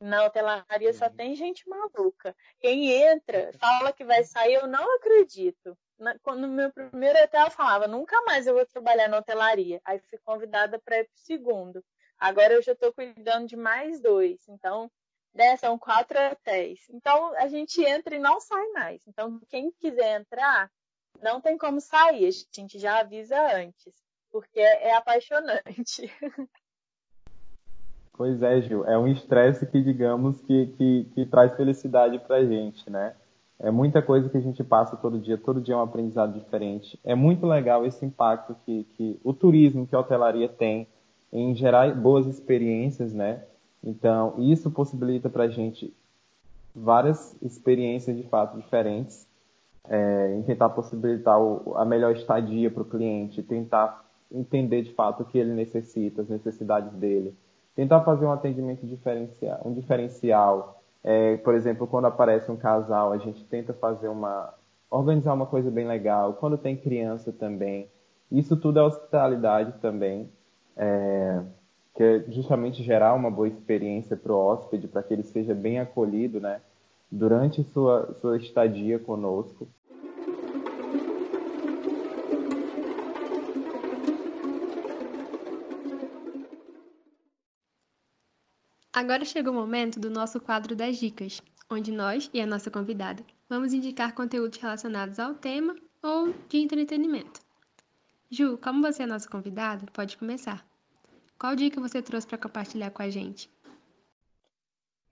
[0.00, 2.36] Na hotelaria só tem gente maluca.
[2.60, 5.76] Quem entra, fala que vai sair, eu não acredito.
[5.98, 9.80] no meu primeiro hotel eu falava, nunca mais eu vou trabalhar na hotelaria.
[9.84, 11.84] Aí fui convidada para ir para o segundo.
[12.18, 14.46] Agora eu já estou cuidando de mais dois.
[14.48, 14.90] Então,
[15.34, 16.88] né, são quatro hotéis.
[16.90, 19.06] Então, a gente entra e não sai mais.
[19.06, 20.70] Então, quem quiser entrar,
[21.22, 22.28] não tem como sair.
[22.28, 23.94] A gente já avisa antes,
[24.30, 26.10] porque é apaixonante.
[28.16, 28.84] Pois é, Gil.
[28.86, 33.14] É um estresse que, digamos, que, que, que traz felicidade pra gente, né?
[33.58, 36.98] É muita coisa que a gente passa todo dia, todo dia é um aprendizado diferente.
[37.04, 40.86] É muito legal esse impacto que, que o turismo, que a hotelaria tem
[41.32, 43.44] em gerar boas experiências, né?
[43.82, 45.94] Então, isso possibilita para a gente
[46.74, 49.26] várias experiências de fato diferentes,
[49.88, 55.22] é, em tentar possibilitar o, a melhor estadia para o cliente, tentar entender de fato
[55.22, 57.34] o que ele necessita, as necessidades dele,
[57.76, 60.82] tentar fazer um atendimento diferencial, um diferencial.
[61.04, 64.52] É, por exemplo, quando aparece um casal, a gente tenta fazer uma
[64.90, 66.34] organizar uma coisa bem legal.
[66.34, 67.88] Quando tem criança também,
[68.32, 70.28] isso tudo é hospitalidade também.
[70.76, 71.42] É,
[71.96, 75.80] que é justamente gerar uma boa experiência para o hóspede, para que ele seja bem
[75.80, 76.60] acolhido, né,
[77.10, 79.66] durante sua, sua estadia conosco.
[88.96, 93.22] Agora chegou o momento do nosso quadro das dicas, onde nós e a nossa convidada
[93.46, 97.42] vamos indicar conteúdos relacionados ao tema ou de entretenimento.
[98.30, 100.66] Ju, como você é nossa convidada, pode começar.
[101.38, 103.50] Qual dica você trouxe para compartilhar com a gente?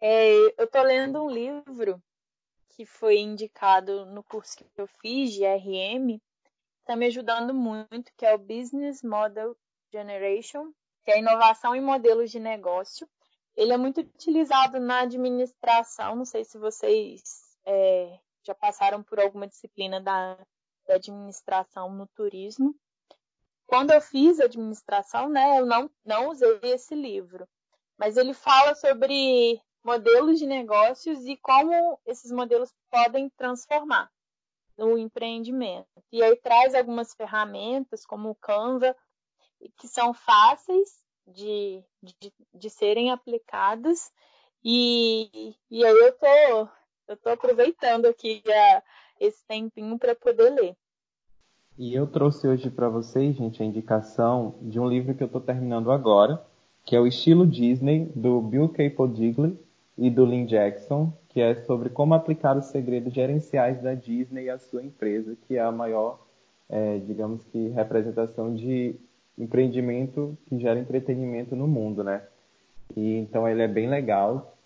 [0.00, 2.02] É, eu estou lendo um livro
[2.70, 6.18] que foi indicado no curso que eu fiz de RM,
[6.80, 9.54] está me ajudando muito, que é o Business Model
[9.92, 10.72] Generation,
[11.04, 13.06] que é inovação em modelos de negócio.
[13.56, 17.22] Ele é muito utilizado na administração, não sei se vocês
[17.64, 20.36] é, já passaram por alguma disciplina da,
[20.86, 22.74] da administração no turismo,
[23.66, 27.48] quando eu fiz administração, né, eu não, não usei esse livro,
[27.96, 34.10] mas ele fala sobre modelos de negócios e como esses modelos podem transformar
[34.76, 35.88] no empreendimento.
[36.10, 38.96] E aí traz algumas ferramentas, como o Canva,
[39.76, 44.12] que são fáceis de, de, de serem aplicadas.
[44.64, 46.68] E, e aí eu tô,
[47.08, 48.82] eu tô aproveitando aqui já
[49.20, 50.76] esse tempinho para poder ler.
[51.76, 55.40] E eu trouxe hoje para vocês, gente, a indicação de um livro que eu estou
[55.40, 56.44] terminando agora,
[56.84, 58.90] que é o Estilo Disney, do Bill K.
[58.90, 59.58] Podigli
[59.98, 64.58] e do Lynn Jackson, que é sobre como aplicar os segredos gerenciais da Disney à
[64.58, 66.24] sua empresa, que é a maior,
[66.68, 68.94] é, digamos que, representação de
[69.38, 72.22] empreendimento que gera entretenimento no mundo, né?
[72.96, 74.56] E, então ele é bem legal.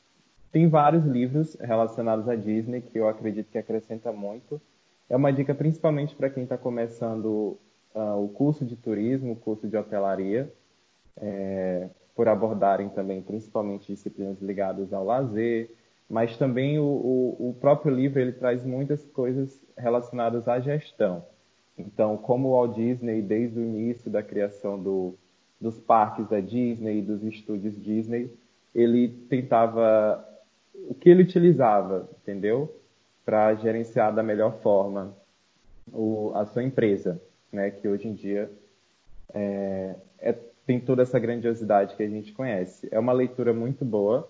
[0.51, 4.61] Tem vários livros relacionados à Disney que eu acredito que acrescenta muito.
[5.09, 7.59] É uma dica principalmente para quem está começando
[7.95, 10.53] uh, o curso de turismo, o curso de hotelaria,
[11.17, 15.71] é, por abordarem também principalmente disciplinas ligadas ao lazer,
[16.09, 21.25] mas também o, o, o, próprio livro ele traz muitas coisas relacionadas à gestão.
[21.79, 25.15] Então, como o Walt Disney, desde o início da criação do,
[25.61, 28.31] dos parques da Disney e dos estúdios Disney,
[28.75, 30.25] ele tentava
[30.89, 32.75] o que ele utilizava, entendeu?
[33.29, 35.15] para gerenciar da melhor forma
[35.93, 37.21] o, a sua empresa,
[37.53, 37.71] né?
[37.71, 38.51] Que hoje em dia
[39.35, 42.89] é, é, tem toda essa grandiosidade que a gente conhece.
[42.91, 44.27] É uma leitura muito boa.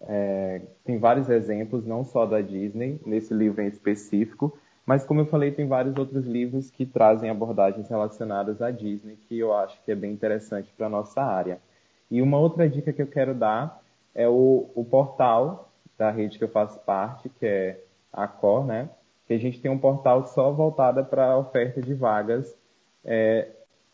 [0.00, 4.56] É, tem vários exemplos, não só da Disney, nesse livro em específico,
[4.86, 9.36] mas como eu falei, tem vários outros livros que trazem abordagens relacionadas à Disney, que
[9.36, 11.60] eu acho que é bem interessante para a nossa área.
[12.08, 13.82] E uma outra dica que eu quero dar
[14.14, 17.80] é o, o portal da rede que eu faço parte, que é
[18.12, 18.88] a Cor, né?
[19.26, 22.56] Que a gente tem um portal só voltado para a oferta de vagas
[23.04, 23.48] é,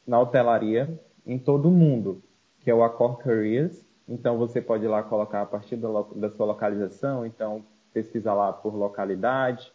[0.07, 2.23] na hotelaria em todo o mundo,
[2.61, 3.83] que é o Accor Careers.
[4.07, 7.65] Então você pode ir lá colocar a partir da, da sua localização, então
[7.95, 9.73] pesquisa lá por localidade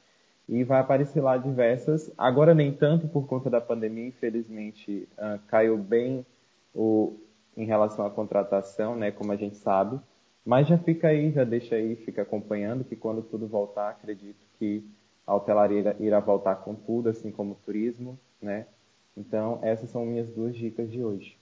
[0.48, 2.12] e vai aparecer lá diversas.
[2.18, 6.26] Agora nem tanto por conta da pandemia, infelizmente uh, caiu bem
[6.74, 7.20] o,
[7.56, 9.12] em relação à contratação, né?
[9.12, 10.00] Como a gente sabe.
[10.46, 14.84] Mas já fica aí, já deixa aí, fica acompanhando que quando tudo voltar, acredito que
[15.26, 18.66] a hotelaria irá voltar com tudo, assim como o turismo, né?
[19.16, 21.38] Então, essas são minhas duas dicas de hoje.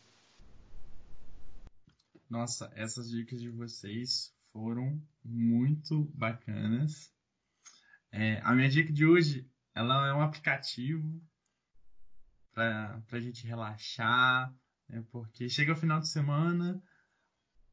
[2.27, 7.14] Nossa, essas dicas de vocês foram muito bacanas.
[8.17, 11.21] É, a minha dica de hoje, ela é um aplicativo
[12.53, 14.55] para a gente relaxar,
[14.87, 16.81] né, porque chega o final de semana,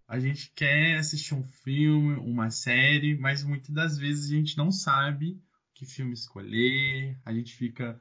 [0.08, 4.72] a gente quer assistir um filme, uma série, mas muitas das vezes a gente não
[4.72, 5.40] sabe
[5.74, 7.96] que filme escolher, a gente fica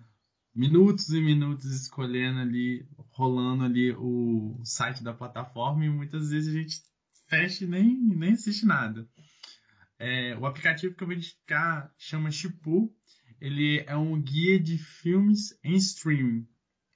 [0.55, 6.57] minutos e minutos escolhendo ali, rolando ali o site da plataforma e muitas vezes a
[6.57, 6.81] gente
[7.27, 9.07] fecha e nem, nem assiste nada.
[10.03, 12.91] É, o aplicativo que eu vou indicar chama Chipu.
[13.39, 16.47] Ele é um guia de filmes em streaming.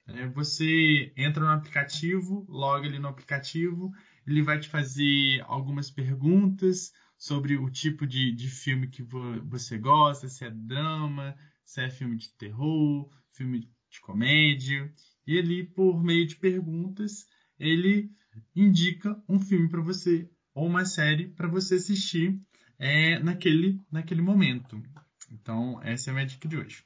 [0.08, 3.92] É, você entra no aplicativo, loga ali no aplicativo,
[4.26, 9.78] ele vai te fazer algumas perguntas sobre o tipo de, de filme que vo, você
[9.78, 14.92] gosta, se é drama, se é filme de terror, filme de comédia.
[15.24, 17.24] E ali, por meio de perguntas,
[17.56, 18.10] ele
[18.54, 22.40] indica um filme para você ou uma série para você assistir
[22.78, 24.82] é, naquele, naquele momento.
[25.30, 26.84] Então, essa é a minha dica de hoje.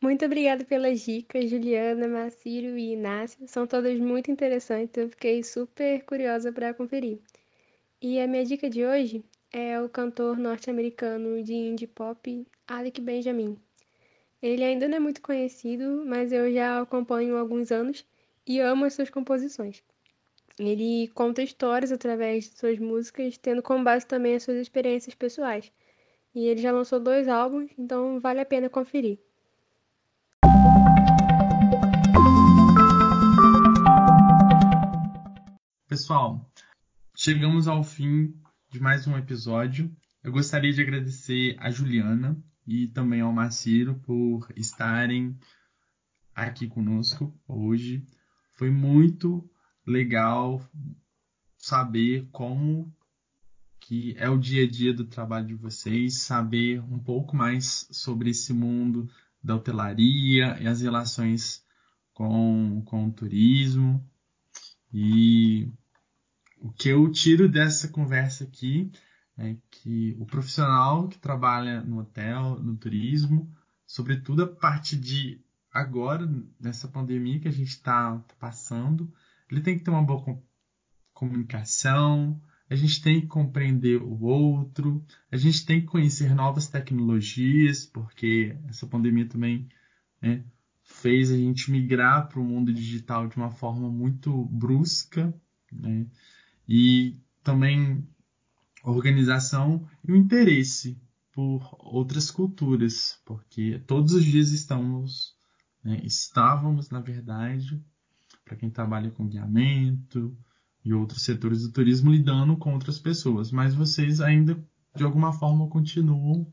[0.00, 3.46] Muito obrigada pelas dicas, Juliana, Macírio e Inácio.
[3.48, 7.18] São todas muito interessantes, eu fiquei super curiosa para conferir.
[8.00, 13.56] E a minha dica de hoje é o cantor norte-americano de indie pop Alec Benjamin.
[14.42, 18.04] Ele ainda não é muito conhecido, mas eu já acompanho há alguns anos
[18.46, 19.82] e amo as suas composições.
[20.58, 25.70] Ele conta histórias através de suas músicas, tendo como base também as suas experiências pessoais.
[26.34, 29.18] E ele já lançou dois álbuns, então vale a pena conferir.
[35.86, 36.50] Pessoal,
[37.14, 38.34] chegamos ao fim
[38.70, 39.94] de mais um episódio.
[40.24, 42.34] Eu gostaria de agradecer a Juliana
[42.66, 45.38] e também ao Maciro por estarem
[46.34, 48.02] aqui conosco hoje.
[48.54, 49.46] Foi muito
[49.86, 50.62] legal
[51.56, 52.92] saber como
[53.80, 58.30] que é o dia a dia do trabalho de vocês, saber um pouco mais sobre
[58.30, 59.08] esse mundo
[59.42, 61.64] da hotelaria e as relações
[62.12, 64.04] com, com o turismo.
[64.92, 65.70] E
[66.58, 68.90] o que eu tiro dessa conversa aqui
[69.38, 73.54] é que o profissional que trabalha no hotel, no turismo,
[73.86, 75.40] sobretudo a parte de
[75.72, 76.28] agora,
[76.58, 79.12] nessa pandemia que a gente está passando,
[79.50, 80.40] ele tem que ter uma boa
[81.12, 87.86] comunicação, a gente tem que compreender o outro, a gente tem que conhecer novas tecnologias,
[87.86, 89.68] porque essa pandemia também
[90.20, 90.44] né,
[90.82, 95.32] fez a gente migrar para o mundo digital de uma forma muito brusca,
[95.72, 96.06] né,
[96.68, 98.06] e também
[98.82, 101.00] organização e o interesse
[101.32, 105.36] por outras culturas, porque todos os dias estamos,
[105.84, 107.80] né, estávamos, na verdade,
[108.46, 110.34] para quem trabalha com guiamento
[110.84, 114.56] e outros setores do turismo lidando com outras pessoas, mas vocês ainda
[114.94, 116.46] de alguma forma continuam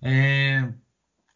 [0.00, 0.72] é,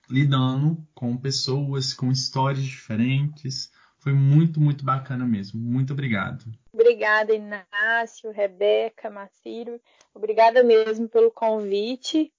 [0.08, 3.72] lidando com pessoas, com histórias diferentes.
[3.98, 5.60] Foi muito, muito bacana mesmo.
[5.60, 6.44] Muito obrigado.
[6.72, 9.80] Obrigada, Inácio, Rebeca, Maciro.
[10.14, 12.32] Obrigada mesmo pelo convite.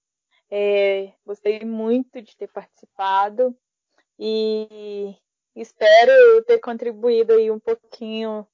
[0.50, 3.54] É, gostei muito de ter participado
[4.18, 5.14] e
[5.60, 6.12] Espero
[6.46, 8.46] ter contribuído aí um pouquinho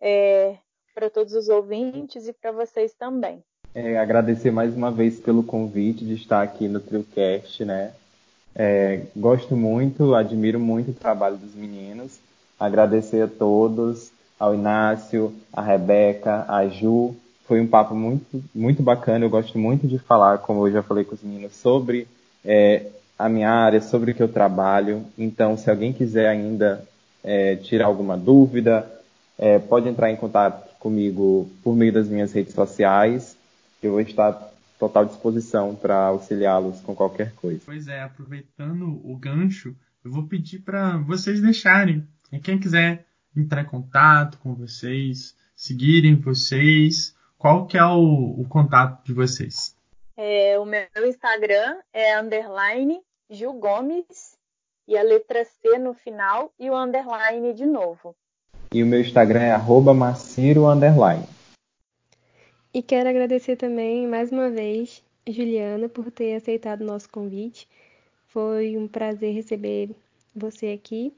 [0.00, 0.56] é,
[0.94, 3.42] para todos os ouvintes e para vocês também.
[3.74, 7.92] É, agradecer mais uma vez pelo convite de estar aqui no TrioCast, né?
[8.54, 12.18] É, gosto muito, admiro muito o trabalho dos meninos.
[12.58, 17.14] Agradecer a todos, ao Inácio, a Rebeca, a Ju.
[17.44, 19.26] Foi um papo muito, muito bacana.
[19.26, 22.08] Eu gosto muito de falar, como eu já falei com os meninos, sobre
[22.42, 22.86] é,
[23.18, 25.04] a minha área, sobre o que eu trabalho.
[25.16, 26.86] Então, se alguém quiser ainda
[27.24, 28.90] é, tirar alguma dúvida,
[29.38, 33.36] é, pode entrar em contato comigo por meio das minhas redes sociais.
[33.82, 37.62] Eu vou estar à total disposição para auxiliá-los com qualquer coisa.
[37.64, 42.06] Pois é, aproveitando o gancho, eu vou pedir para vocês deixarem.
[42.42, 43.04] Quem quiser
[43.36, 49.74] entrar em contato com vocês, seguirem vocês, qual que é o, o contato de vocês?
[50.16, 54.38] É, o meu Instagram é underline Gil Gomes
[54.86, 58.14] e a letra C no final e o underline de novo.
[58.72, 61.26] E o meu Instagram é arroba Maciro underline.
[62.72, 67.68] E quero agradecer também mais uma vez Juliana por ter aceitado o nosso convite.
[68.28, 69.90] Foi um prazer receber
[70.34, 71.12] você aqui.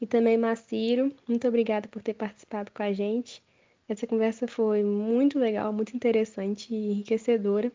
[0.00, 3.42] E também Maciro, muito obrigada por ter participado com a gente.
[3.88, 7.72] Essa conversa foi muito legal, muito interessante e enriquecedora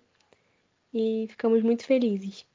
[0.93, 2.45] e ficamos muito felizes.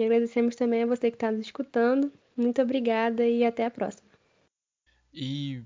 [0.00, 2.10] E agradecemos também a você que está nos escutando.
[2.34, 4.08] Muito obrigada e até a próxima.
[5.12, 5.62] E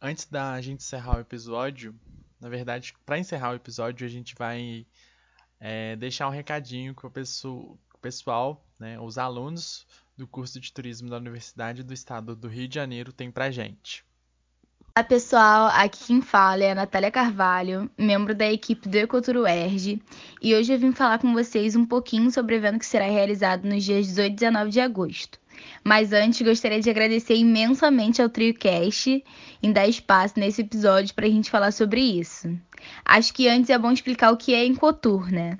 [0.00, 1.92] antes da gente encerrar o episódio,
[2.40, 4.86] na verdade, para encerrar o episódio, a gente vai
[5.58, 11.16] é, deixar um recadinho que o pessoal, né, os alunos do curso de turismo da
[11.16, 14.04] Universidade do Estado do Rio de Janeiro têm para gente.
[14.94, 20.02] Olá pessoal, aqui quem fala é a Natália Carvalho, membro da equipe do Ecoturo UERJ,
[20.42, 23.64] e hoje eu vim falar com vocês um pouquinho sobre o evento que será realizado
[23.64, 25.38] nos dias 18 e 19 de agosto.
[25.82, 29.24] Mas antes, gostaria de agradecer imensamente ao TrioCast
[29.62, 32.54] em dar espaço nesse episódio para a gente falar sobre isso.
[33.02, 35.56] Acho que antes é bom explicar o que é Encotour, né?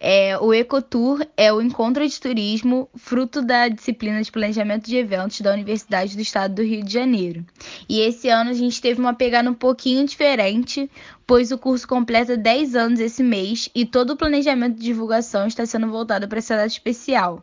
[0.00, 5.40] É, o Ecotour é o encontro de turismo fruto da disciplina de planejamento de eventos
[5.40, 7.44] da Universidade do Estado do Rio de Janeiro.
[7.88, 10.88] E esse ano a gente teve uma pegada um pouquinho diferente,
[11.26, 15.66] pois o curso completa 10 anos esse mês e todo o planejamento de divulgação está
[15.66, 17.42] sendo voltado para essa data especial.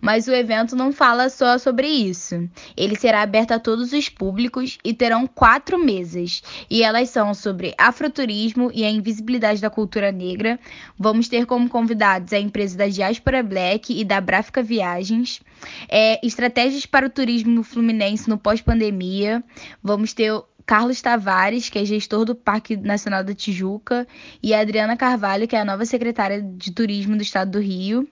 [0.00, 2.48] Mas o evento não fala só sobre isso.
[2.76, 6.42] Ele será aberto a todos os públicos e terão quatro mesas.
[6.70, 10.58] E elas são sobre afroturismo e a invisibilidade da cultura negra.
[10.98, 15.40] Vamos ter como convidados a empresa da Diaspora Black e da Bráfica Viagens.
[15.88, 19.42] É, estratégias para o turismo fluminense no pós-pandemia.
[19.82, 20.32] Vamos ter
[20.66, 24.06] Carlos Tavares, que é gestor do Parque Nacional da Tijuca,
[24.42, 28.08] e a Adriana Carvalho, que é a nova secretária de Turismo do Estado do Rio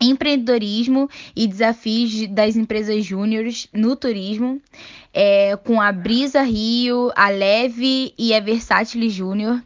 [0.00, 4.60] empreendedorismo e desafios das empresas júniores no turismo,
[5.12, 9.62] é, com a Brisa Rio, a Leve e a Versátil Júnior,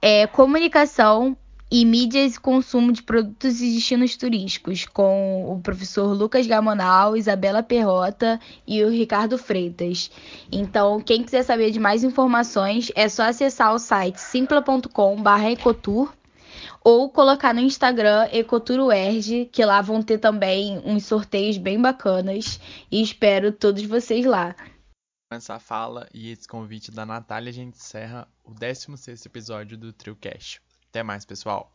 [0.00, 1.36] é, comunicação
[1.70, 7.62] e mídias e consumo de produtos e destinos turísticos, com o professor Lucas Gamonal, Isabela
[7.62, 10.10] Perrota e o Ricardo Freitas.
[10.52, 16.12] Então, quem quiser saber de mais informações, é só acessar o site simpla.com/ecotour
[16.82, 22.60] ou colocar no Instagram EcoturoErd, que lá vão ter também uns sorteios bem bacanas
[22.90, 24.54] e espero todos vocês lá.
[25.30, 29.92] Com essa fala e esse convite da Natália, a gente encerra o 16 episódio do
[29.92, 30.60] TrioCast.
[30.90, 31.72] Até mais, pessoal!